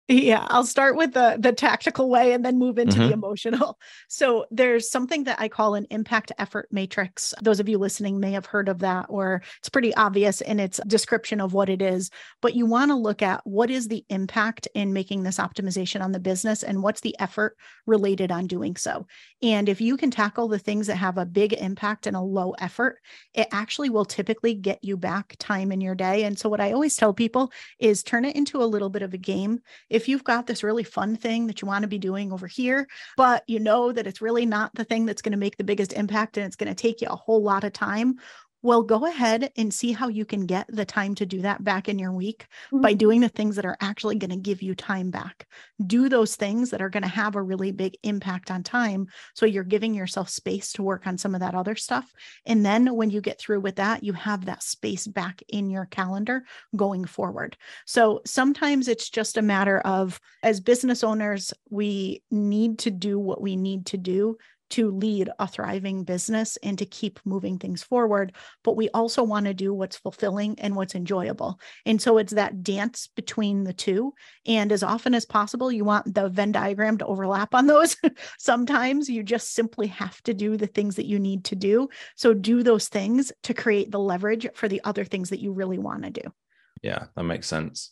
Yeah, 0.09 0.45
I'll 0.49 0.65
start 0.65 0.97
with 0.97 1.13
the 1.13 1.37
the 1.39 1.53
tactical 1.53 2.09
way 2.09 2.33
and 2.33 2.43
then 2.43 2.59
move 2.59 2.77
into 2.77 2.97
mm-hmm. 2.97 3.07
the 3.07 3.13
emotional. 3.13 3.79
So 4.09 4.45
there's 4.51 4.91
something 4.91 5.23
that 5.23 5.39
I 5.39 5.47
call 5.47 5.73
an 5.73 5.87
impact 5.89 6.31
effort 6.37 6.67
matrix. 6.71 7.33
Those 7.41 7.59
of 7.59 7.67
you 7.67 7.79
listening 7.79 8.19
may 8.19 8.31
have 8.31 8.45
heard 8.45 8.69
of 8.69 8.79
that 8.79 9.07
or 9.09 9.41
it's 9.57 9.69
pretty 9.69 9.93
obvious 9.95 10.39
in 10.39 10.59
its 10.59 10.79
description 10.85 11.41
of 11.41 11.53
what 11.53 11.67
it 11.67 11.81
is, 11.81 12.11
but 12.41 12.53
you 12.53 12.67
want 12.67 12.91
to 12.91 12.95
look 12.95 13.23
at 13.23 13.41
what 13.45 13.71
is 13.71 13.87
the 13.87 14.05
impact 14.09 14.67
in 14.75 14.93
making 14.93 15.23
this 15.23 15.39
optimization 15.39 16.01
on 16.01 16.11
the 16.11 16.19
business 16.19 16.61
and 16.61 16.83
what's 16.83 17.01
the 17.01 17.15
effort 17.19 17.57
related 17.87 18.31
on 18.31 18.45
doing 18.45 18.75
so. 18.75 19.07
And 19.41 19.67
if 19.67 19.81
you 19.81 19.97
can 19.97 20.11
tackle 20.11 20.47
the 20.47 20.59
things 20.59 20.87
that 20.87 20.97
have 20.97 21.17
a 21.17 21.25
big 21.25 21.53
impact 21.53 22.05
and 22.05 22.15
a 22.15 22.21
low 22.21 22.51
effort, 22.59 22.99
it 23.33 23.47
actually 23.51 23.89
will 23.89 24.05
typically 24.05 24.53
get 24.53 24.83
you 24.83 24.95
back 24.95 25.35
time 25.39 25.71
in 25.71 25.81
your 25.81 25.95
day. 25.95 26.23
And 26.23 26.37
so 26.37 26.49
what 26.49 26.61
I 26.61 26.71
always 26.71 26.95
tell 26.95 27.13
people 27.13 27.51
is 27.79 28.03
turn 28.03 28.25
it 28.25 28.35
into 28.35 28.61
a 28.61 28.65
little 28.65 28.89
bit 28.89 29.01
of 29.01 29.13
a 29.13 29.17
game 29.17 29.59
if 29.93 30.07
you've 30.07 30.23
got 30.23 30.47
this 30.47 30.63
really 30.63 30.83
fun 30.83 31.15
thing 31.15 31.45
that 31.47 31.61
you 31.61 31.67
want 31.67 31.83
to 31.83 31.87
be 31.87 31.99
doing 31.99 32.33
over 32.33 32.47
here, 32.47 32.87
but 33.15 33.43
you 33.47 33.59
know 33.59 33.91
that 33.91 34.07
it's 34.07 34.21
really 34.21 34.45
not 34.45 34.73
the 34.73 34.83
thing 34.83 35.05
that's 35.05 35.21
going 35.21 35.33
to 35.33 35.37
make 35.37 35.55
the 35.55 35.63
biggest 35.63 35.93
impact 35.93 36.35
and 36.35 36.47
it's 36.47 36.55
going 36.55 36.73
to 36.73 36.81
take 36.81 36.99
you 36.99 37.07
a 37.09 37.15
whole 37.15 37.43
lot 37.43 37.63
of 37.63 37.73
time, 37.73 38.15
well, 38.63 38.81
go 38.81 39.05
ahead 39.05 39.51
and 39.57 39.73
see 39.73 39.91
how 39.91 40.07
you 40.07 40.25
can 40.25 40.45
get 40.45 40.65
the 40.69 40.85
time 40.85 41.13
to 41.15 41.25
do 41.25 41.41
that 41.41 41.63
back 41.63 41.89
in 41.89 41.99
your 41.99 42.13
week 42.13 42.47
mm-hmm. 42.67 42.81
by 42.81 42.93
doing 42.93 43.19
the 43.19 43.29
things 43.29 43.57
that 43.57 43.65
are 43.65 43.77
actually 43.81 44.15
going 44.15 44.31
to 44.31 44.37
give 44.37 44.61
you 44.61 44.73
time 44.73 45.11
back. 45.11 45.45
Do 45.85 46.07
those 46.07 46.37
things 46.37 46.69
that 46.71 46.81
are 46.81 46.89
going 46.89 47.03
to 47.03 47.09
have 47.09 47.35
a 47.35 47.41
really 47.41 47.73
big 47.73 47.97
impact 48.03 48.49
on 48.49 48.63
time. 48.63 49.07
So 49.35 49.45
you're 49.45 49.65
giving 49.65 49.93
yourself 49.93 50.29
space 50.29 50.71
to 50.73 50.83
work 50.83 51.05
on 51.05 51.17
some 51.17 51.35
of 51.35 51.41
that 51.41 51.55
other 51.55 51.75
stuff. 51.75 52.11
And 52.45 52.65
then 52.65 52.95
when 52.95 53.09
you 53.09 53.19
get 53.19 53.37
through 53.37 53.59
with 53.59 53.75
that, 53.75 54.01
you 54.03 54.13
have 54.13 54.45
that 54.45 54.63
space 54.63 55.05
back 55.07 55.43
in 55.49 55.69
your 55.69 55.85
calendar 55.85 56.45
going 56.75 57.03
forward. 57.03 57.57
So 57.85 58.21
sometimes 58.25 58.87
it's 58.87 59.09
just 59.09 59.37
a 59.37 59.41
matter 59.41 59.79
of, 59.79 60.21
as 60.41 60.61
business 60.61 61.03
owners, 61.03 61.53
we 61.69 62.23
need 62.31 62.79
to 62.79 62.91
do 62.91 63.19
what 63.19 63.41
we 63.41 63.57
need 63.57 63.87
to 63.87 63.97
do 63.97 64.37
to 64.73 64.89
lead 64.89 65.29
a 65.37 65.47
thriving 65.47 66.03
business 66.03 66.57
and 66.63 66.79
to 66.79 66.85
keep 66.85 67.19
moving 67.25 67.59
things 67.59 67.83
forward. 67.83 68.33
But 68.63 68.75
we 68.75 68.89
also 68.89 69.21
want 69.21 69.45
to 69.45 69.53
do 69.53 69.71
what's 69.71 69.97
fulfilling 69.97 70.59
and 70.59 70.75
what's 70.75 70.95
enjoyable. 70.95 71.59
And 71.85 72.01
so 72.01 72.17
it's 72.17 72.33
that 72.33 72.63
dance 72.63 73.07
between 73.15 73.65
the 73.65 73.73
two. 73.73 74.15
And 74.47 74.71
as 74.71 74.81
often 74.81 75.13
as 75.13 75.25
possible, 75.25 75.71
you 75.71 75.85
want 75.85 76.15
the 76.15 76.27
Venn 76.27 76.51
diagram 76.51 76.97
to 76.97 77.05
overlap 77.05 77.53
on 77.53 77.67
those. 77.67 77.95
Sometimes 78.39 79.07
you 79.07 79.21
just 79.21 79.53
simply 79.53 79.85
have 79.87 80.19
to 80.23 80.33
do 80.33 80.57
the 80.57 80.65
things 80.65 80.95
that 80.95 81.05
you 81.05 81.19
need 81.19 81.43
to 81.45 81.55
do. 81.55 81.87
So 82.15 82.33
do 82.33 82.63
those 82.63 82.87
things 82.87 83.31
to 83.43 83.53
create 83.53 83.91
the 83.91 83.99
leverage 83.99 84.47
for 84.55 84.67
the 84.67 84.81
other 84.83 85.05
things 85.05 85.29
that 85.29 85.39
you 85.39 85.51
really 85.51 85.77
want 85.77 86.03
to 86.03 86.09
do. 86.09 86.33
Yeah, 86.81 87.05
that 87.15 87.23
makes 87.25 87.45
sense. 87.47 87.91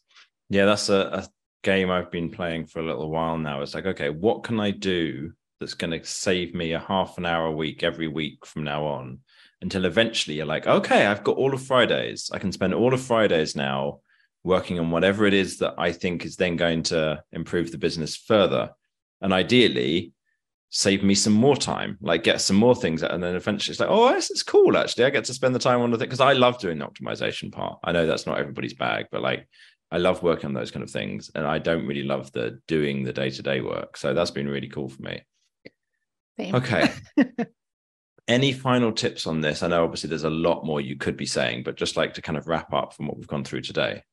Yeah, 0.50 0.66
that's 0.66 0.90
a, 0.90 0.96
a 0.96 1.28
game 1.62 1.92
I've 1.92 2.10
been 2.10 2.32
playing 2.32 2.66
for 2.66 2.80
a 2.80 2.86
little 2.86 3.12
while 3.12 3.38
now. 3.38 3.62
It's 3.62 3.76
like, 3.76 3.86
okay, 3.86 4.10
what 4.10 4.42
can 4.42 4.60
I 4.60 4.72
do 4.72 5.34
that's 5.62 5.74
going 5.74 5.92
to 5.92 6.06
save 6.06 6.54
me 6.54 6.74
a 6.74 6.80
half 6.80 7.18
an 7.18 7.26
hour 7.26 7.46
a 7.46 7.52
week 7.52 7.84
every 7.84 8.10
week 8.10 8.46
from 8.46 8.66
now 8.66 8.84
on 8.84 9.20
until 9.62 9.86
eventually 9.86 10.36
you're 10.36 10.46
like 10.46 10.68
okay 10.68 11.06
i've 11.06 11.24
got 11.24 11.38
all 11.38 11.54
of 11.54 11.64
fridays 11.64 12.30
i 12.34 12.40
can 12.40 12.52
spend 12.52 12.74
all 12.74 12.94
of 12.94 13.02
fridays 13.02 13.56
now 13.56 14.00
working 14.44 14.80
on 14.80 14.92
whatever 14.92 15.26
it 15.26 15.34
is 15.34 15.60
that 15.60 15.76
i 15.78 15.92
think 15.92 16.26
is 16.26 16.36
then 16.36 16.58
going 16.58 16.84
to 16.84 17.24
improve 17.32 17.72
the 17.72 17.78
business 17.78 18.18
further 18.18 18.72
and 19.22 19.32
ideally 19.32 20.12
save 20.72 21.04
me 21.04 21.14
some 21.14 21.34
more 21.34 21.56
time, 21.56 21.98
like 22.02 22.24
get 22.24 22.42
some 22.42 22.56
more 22.56 22.74
things. 22.74 23.04
Out. 23.04 23.12
And 23.12 23.22
then 23.22 23.36
eventually 23.36 23.74
it's 23.74 23.80
like, 23.80 23.90
oh, 23.90 24.12
this 24.14 24.32
is 24.32 24.42
cool. 24.42 24.76
Actually, 24.78 25.06
I 25.06 25.10
get 25.10 25.26
to 25.26 25.34
spend 25.34 25.54
the 25.54 25.60
time 25.60 25.82
on 25.82 25.92
the 25.92 25.98
thing 25.98 26.08
because 26.08 26.22
I 26.22 26.34
love 26.34 26.60
doing 26.60 26.80
the 26.80 26.88
optimization 26.88 27.52
part. 27.52 27.80
I 27.84 27.92
know 27.92 28.08
that's 28.08 28.26
not 28.26 28.40
everybody's 28.40 28.74
bag, 28.74 29.08
but 29.12 29.22
like 29.22 29.48
I 29.92 29.98
love 29.98 30.24
working 30.24 30.48
on 30.48 30.54
those 30.54 30.72
kind 30.72 30.84
of 30.84 30.90
things. 30.90 31.30
And 31.36 31.46
I 31.46 31.60
don't 31.60 31.86
really 31.86 32.04
love 32.04 32.32
the 32.32 32.60
doing 32.68 33.04
the 33.04 33.14
day 33.14 33.30
to 33.30 33.44
day 33.44 33.60
work. 33.60 33.98
So 33.98 34.14
that's 34.14 34.32
been 34.32 34.48
really 34.48 34.70
cool 34.70 34.88
for 34.88 35.02
me. 35.02 35.22
Same. 36.42 36.56
Okay. 36.56 36.92
Any 38.28 38.54
final 38.54 38.92
tips 38.92 39.28
on 39.28 39.42
this? 39.42 39.62
I 39.62 39.68
know 39.68 39.84
obviously 39.84 40.10
there's 40.10 40.24
a 40.24 40.30
lot 40.30 40.66
more 40.66 40.80
you 40.80 40.96
could 40.96 41.18
be 41.18 41.26
saying, 41.26 41.64
but 41.64 41.76
just 41.76 41.98
like 41.98 42.14
to 42.16 42.22
kind 42.22 42.38
of 42.38 42.48
wrap 42.48 42.74
up 42.74 42.94
from 42.94 43.08
what 43.08 43.18
we've 43.18 43.28
gone 43.28 43.44
through 43.44 43.62
today. 43.62 44.04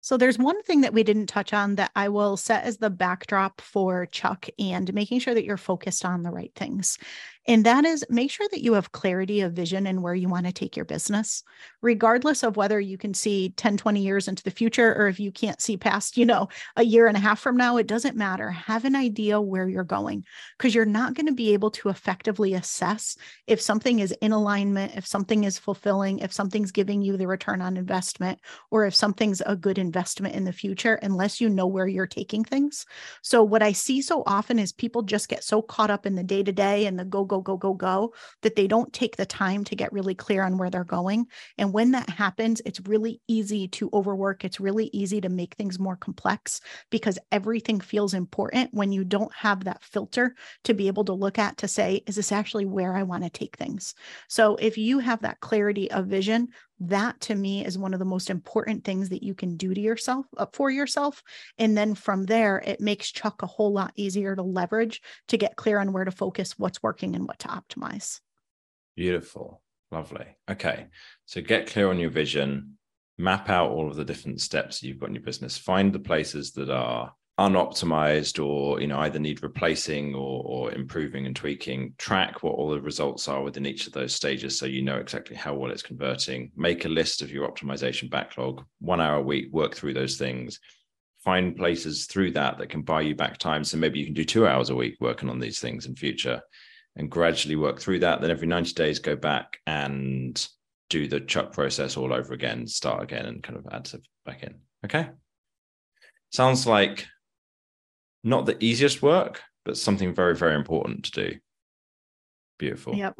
So 0.00 0.16
there's 0.16 0.38
one 0.38 0.62
thing 0.62 0.82
that 0.82 0.92
we 0.92 1.02
didn't 1.02 1.26
touch 1.26 1.52
on 1.52 1.74
that 1.74 1.90
I 1.96 2.08
will 2.08 2.36
set 2.36 2.62
as 2.64 2.76
the 2.76 2.90
backdrop 2.90 3.60
for 3.60 4.06
Chuck 4.06 4.46
and 4.58 4.94
making 4.94 5.18
sure 5.18 5.34
that 5.34 5.44
you're 5.44 5.56
focused 5.56 6.04
on 6.04 6.22
the 6.22 6.30
right 6.30 6.52
things. 6.54 6.96
And 7.48 7.64
that 7.64 7.84
is 7.84 8.04
make 8.10 8.30
sure 8.30 8.48
that 8.50 8.62
you 8.62 8.72
have 8.74 8.92
clarity 8.92 9.40
of 9.40 9.52
vision 9.52 9.86
and 9.86 10.02
where 10.02 10.14
you 10.14 10.28
want 10.28 10.46
to 10.46 10.52
take 10.52 10.76
your 10.76 10.84
business, 10.84 11.44
regardless 11.80 12.42
of 12.42 12.56
whether 12.56 12.80
you 12.80 12.98
can 12.98 13.14
see 13.14 13.50
10, 13.50 13.76
20 13.76 14.00
years 14.00 14.26
into 14.26 14.42
the 14.42 14.50
future 14.50 14.94
or 14.94 15.06
if 15.06 15.20
you 15.20 15.30
can't 15.30 15.60
see 15.60 15.76
past, 15.76 16.16
you 16.16 16.26
know, 16.26 16.48
a 16.76 16.82
year 16.84 17.06
and 17.06 17.16
a 17.16 17.20
half 17.20 17.38
from 17.38 17.56
now, 17.56 17.76
it 17.76 17.86
doesn't 17.86 18.16
matter. 18.16 18.50
Have 18.50 18.84
an 18.84 18.96
idea 18.96 19.40
where 19.40 19.68
you're 19.68 19.84
going 19.84 20.24
because 20.58 20.74
you're 20.74 20.84
not 20.84 21.14
going 21.14 21.26
to 21.26 21.32
be 21.32 21.52
able 21.52 21.70
to 21.72 21.88
effectively 21.88 22.54
assess 22.54 23.16
if 23.46 23.60
something 23.60 24.00
is 24.00 24.12
in 24.20 24.32
alignment, 24.32 24.96
if 24.96 25.06
something 25.06 25.44
is 25.44 25.58
fulfilling, 25.58 26.18
if 26.18 26.32
something's 26.32 26.72
giving 26.72 27.02
you 27.02 27.16
the 27.16 27.28
return 27.28 27.60
on 27.60 27.76
investment, 27.76 28.40
or 28.70 28.86
if 28.86 28.94
something's 28.94 29.42
a 29.46 29.54
good 29.56 29.78
investment 29.78 30.34
in 30.34 30.44
the 30.44 30.52
future 30.52 30.94
unless 30.94 31.40
you 31.40 31.48
know 31.48 31.66
where 31.66 31.86
you're 31.86 32.06
taking 32.06 32.44
things. 32.44 32.86
So, 33.22 33.42
what 33.42 33.62
I 33.62 33.72
see 33.72 34.02
so 34.02 34.22
often 34.26 34.58
is 34.58 34.72
people 34.72 35.02
just 35.02 35.28
get 35.28 35.44
so 35.44 35.62
caught 35.62 35.90
up 35.90 36.06
in 36.06 36.14
the 36.14 36.24
day 36.24 36.42
to 36.42 36.52
day 36.52 36.86
and 36.86 36.98
the 36.98 37.04
go, 37.04 37.24
go, 37.24 37.35
go, 37.40 37.56
go, 37.56 37.56
go, 37.56 37.74
go, 37.74 38.14
that 38.42 38.56
they 38.56 38.66
don't 38.66 38.92
take 38.92 39.16
the 39.16 39.26
time 39.26 39.64
to 39.64 39.76
get 39.76 39.92
really 39.92 40.14
clear 40.14 40.42
on 40.42 40.58
where 40.58 40.70
they're 40.70 40.84
going. 40.84 41.26
And 41.58 41.72
when 41.72 41.92
that 41.92 42.10
happens, 42.10 42.62
it's 42.64 42.80
really 42.80 43.20
easy 43.28 43.68
to 43.68 43.90
overwork. 43.92 44.44
It's 44.44 44.60
really 44.60 44.90
easy 44.92 45.20
to 45.20 45.28
make 45.28 45.54
things 45.54 45.78
more 45.78 45.96
complex 45.96 46.60
because 46.90 47.18
everything 47.32 47.80
feels 47.80 48.14
important 48.14 48.72
when 48.72 48.92
you 48.92 49.04
don't 49.04 49.32
have 49.34 49.64
that 49.64 49.82
filter 49.82 50.34
to 50.64 50.74
be 50.74 50.86
able 50.86 51.04
to 51.04 51.12
look 51.12 51.38
at 51.38 51.56
to 51.58 51.68
say, 51.68 52.02
is 52.06 52.16
this 52.16 52.32
actually 52.32 52.66
where 52.66 52.94
I 52.94 53.02
want 53.02 53.24
to 53.24 53.30
take 53.30 53.56
things? 53.56 53.94
So 54.28 54.56
if 54.56 54.78
you 54.78 54.98
have 54.98 55.22
that 55.22 55.40
clarity 55.40 55.90
of 55.90 56.06
vision, 56.06 56.48
that 56.80 57.20
to 57.22 57.34
me 57.34 57.64
is 57.64 57.78
one 57.78 57.92
of 57.92 57.98
the 57.98 58.04
most 58.04 58.30
important 58.30 58.84
things 58.84 59.08
that 59.08 59.22
you 59.22 59.34
can 59.34 59.56
do 59.56 59.72
to 59.72 59.80
yourself 59.80 60.26
uh, 60.36 60.46
for 60.52 60.70
yourself. 60.70 61.22
And 61.58 61.76
then 61.76 61.94
from 61.94 62.24
there 62.24 62.62
it 62.64 62.80
makes 62.80 63.10
chuck 63.10 63.42
a 63.42 63.46
whole 63.46 63.72
lot 63.72 63.92
easier 63.96 64.36
to 64.36 64.42
leverage 64.42 65.02
to 65.28 65.38
get 65.38 65.56
clear 65.56 65.78
on 65.78 65.92
where 65.92 66.04
to 66.04 66.10
focus 66.10 66.58
what's 66.58 66.82
working 66.82 67.14
and 67.14 67.26
what 67.26 67.38
to 67.40 67.48
optimize. 67.48 68.20
Beautiful. 68.94 69.62
Lovely. 69.90 70.26
Okay. 70.50 70.86
So 71.26 71.40
get 71.40 71.68
clear 71.68 71.90
on 71.90 71.98
your 71.98 72.10
vision 72.10 72.76
map 73.18 73.48
out 73.48 73.70
all 73.70 73.88
of 73.88 73.96
the 73.96 74.04
different 74.04 74.40
steps 74.40 74.82
you've 74.82 74.98
got 74.98 75.08
in 75.08 75.14
your 75.14 75.24
business 75.24 75.56
find 75.56 75.92
the 75.92 75.98
places 75.98 76.52
that 76.52 76.68
are 76.68 77.14
unoptimized 77.38 78.42
or 78.42 78.80
you 78.80 78.86
know 78.86 78.98
either 79.00 79.18
need 79.18 79.42
replacing 79.42 80.14
or, 80.14 80.42
or 80.46 80.72
improving 80.72 81.26
and 81.26 81.36
tweaking 81.36 81.92
track 81.98 82.42
what 82.42 82.54
all 82.54 82.70
the 82.70 82.80
results 82.80 83.28
are 83.28 83.42
within 83.42 83.66
each 83.66 83.86
of 83.86 83.92
those 83.92 84.14
stages 84.14 84.58
so 84.58 84.64
you 84.64 84.80
know 84.80 84.96
exactly 84.96 85.36
how 85.36 85.54
well 85.54 85.70
it's 85.70 85.82
converting. 85.82 86.50
Make 86.56 86.86
a 86.86 86.88
list 86.88 87.20
of 87.20 87.30
your 87.30 87.46
optimization 87.48 88.08
backlog 88.08 88.64
one 88.80 89.02
hour 89.02 89.16
a 89.16 89.22
week 89.22 89.52
work 89.52 89.74
through 89.74 89.94
those 89.94 90.16
things. 90.16 90.60
Find 91.24 91.56
places 91.56 92.06
through 92.06 92.30
that 92.32 92.56
that 92.56 92.70
can 92.70 92.82
buy 92.82 93.02
you 93.02 93.14
back 93.14 93.36
time. 93.36 93.64
So 93.64 93.76
maybe 93.76 93.98
you 93.98 94.06
can 94.06 94.14
do 94.14 94.24
two 94.24 94.46
hours 94.46 94.70
a 94.70 94.74
week 94.74 94.96
working 95.00 95.28
on 95.28 95.38
these 95.38 95.58
things 95.58 95.84
in 95.84 95.94
future 95.94 96.40
and 96.94 97.10
gradually 97.10 97.56
work 97.56 97.80
through 97.80 97.98
that. 97.98 98.22
Then 98.22 98.30
every 98.30 98.46
90 98.46 98.72
days 98.72 98.98
go 98.98 99.14
back 99.14 99.58
and 99.66 100.48
do 100.88 101.06
the 101.06 101.20
chuck 101.20 101.52
process 101.52 101.96
all 101.96 102.14
over 102.14 102.32
again 102.32 102.66
start 102.66 103.02
again 103.02 103.26
and 103.26 103.42
kind 103.42 103.58
of 103.58 103.66
add 103.72 103.86
stuff 103.86 104.00
back 104.24 104.42
in. 104.42 104.54
Okay? 104.84 105.10
Sounds 106.30 106.66
like 106.66 107.06
not 108.26 108.44
the 108.44 108.62
easiest 108.62 109.00
work, 109.02 109.40
but 109.64 109.78
something 109.78 110.12
very, 110.12 110.34
very 110.34 110.56
important 110.56 111.04
to 111.04 111.12
do. 111.12 111.38
Beautiful. 112.58 112.94
Yep. 112.94 113.16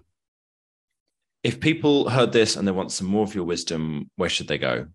If 1.44 1.60
people 1.60 2.10
heard 2.10 2.32
this 2.32 2.56
and 2.56 2.66
they 2.66 2.72
want 2.72 2.90
some 2.90 3.06
more 3.06 3.22
of 3.22 3.32
your 3.34 3.44
wisdom, 3.44 4.10
where 4.16 4.28
should 4.28 4.48
they 4.48 4.58
go? 4.58 4.88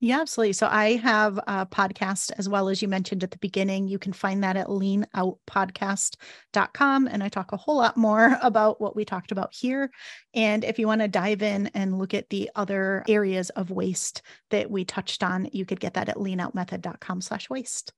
Yeah, 0.00 0.20
absolutely. 0.20 0.54
So 0.54 0.66
I 0.66 0.96
have 0.96 1.38
a 1.46 1.64
podcast 1.64 2.32
as 2.36 2.50
well 2.50 2.68
as 2.68 2.82
you 2.82 2.88
mentioned 2.88 3.24
at 3.24 3.30
the 3.30 3.38
beginning. 3.38 3.88
You 3.88 3.98
can 3.98 4.12
find 4.12 4.44
that 4.44 4.56
at 4.56 4.66
leanoutpodcast.com. 4.66 7.06
And 7.06 7.22
I 7.22 7.30
talk 7.30 7.52
a 7.52 7.56
whole 7.56 7.76
lot 7.76 7.96
more 7.96 8.36
about 8.42 8.78
what 8.80 8.96
we 8.96 9.06
talked 9.06 9.32
about 9.32 9.54
here. 9.54 9.90
And 10.34 10.64
if 10.64 10.78
you 10.78 10.86
want 10.86 11.00
to 11.00 11.08
dive 11.08 11.40
in 11.42 11.68
and 11.68 11.98
look 11.98 12.12
at 12.12 12.28
the 12.28 12.50
other 12.56 13.04
areas 13.08 13.48
of 13.50 13.70
waste 13.70 14.20
that 14.50 14.70
we 14.70 14.84
touched 14.84 15.22
on, 15.22 15.48
you 15.52 15.64
could 15.64 15.80
get 15.80 15.94
that 15.94 16.10
at 16.10 16.16
leanoutmethod.com 16.16 17.22
slash 17.22 17.48
waste. 17.48 17.94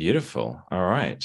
Beautiful. 0.00 0.62
All 0.70 0.86
right. 0.86 1.22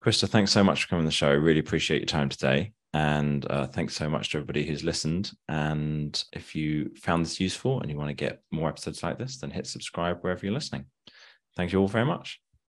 Crista, 0.00 0.28
thanks 0.28 0.52
so 0.52 0.62
much 0.62 0.84
for 0.84 0.90
coming 0.90 1.00
on 1.00 1.06
the 1.06 1.10
show. 1.10 1.26
I 1.26 1.32
really 1.32 1.58
appreciate 1.58 1.98
your 1.98 2.06
time 2.06 2.28
today. 2.28 2.70
And 2.94 3.44
uh, 3.50 3.66
thanks 3.66 3.96
so 3.96 4.08
much 4.08 4.30
to 4.30 4.38
everybody 4.38 4.64
who's 4.64 4.84
listened. 4.84 5.32
And 5.48 6.24
if 6.32 6.54
you 6.54 6.92
found 6.94 7.24
this 7.24 7.40
useful 7.40 7.80
and 7.80 7.90
you 7.90 7.96
want 7.96 8.10
to 8.10 8.14
get 8.14 8.42
more 8.52 8.68
episodes 8.68 9.02
like 9.02 9.18
this, 9.18 9.38
then 9.38 9.50
hit 9.50 9.66
subscribe 9.66 10.18
wherever 10.20 10.46
you're 10.46 10.54
listening. 10.54 10.84
Thank 11.56 11.72
you 11.72 11.80
all 11.80 11.88
very 11.88 12.04
much. 12.04 12.40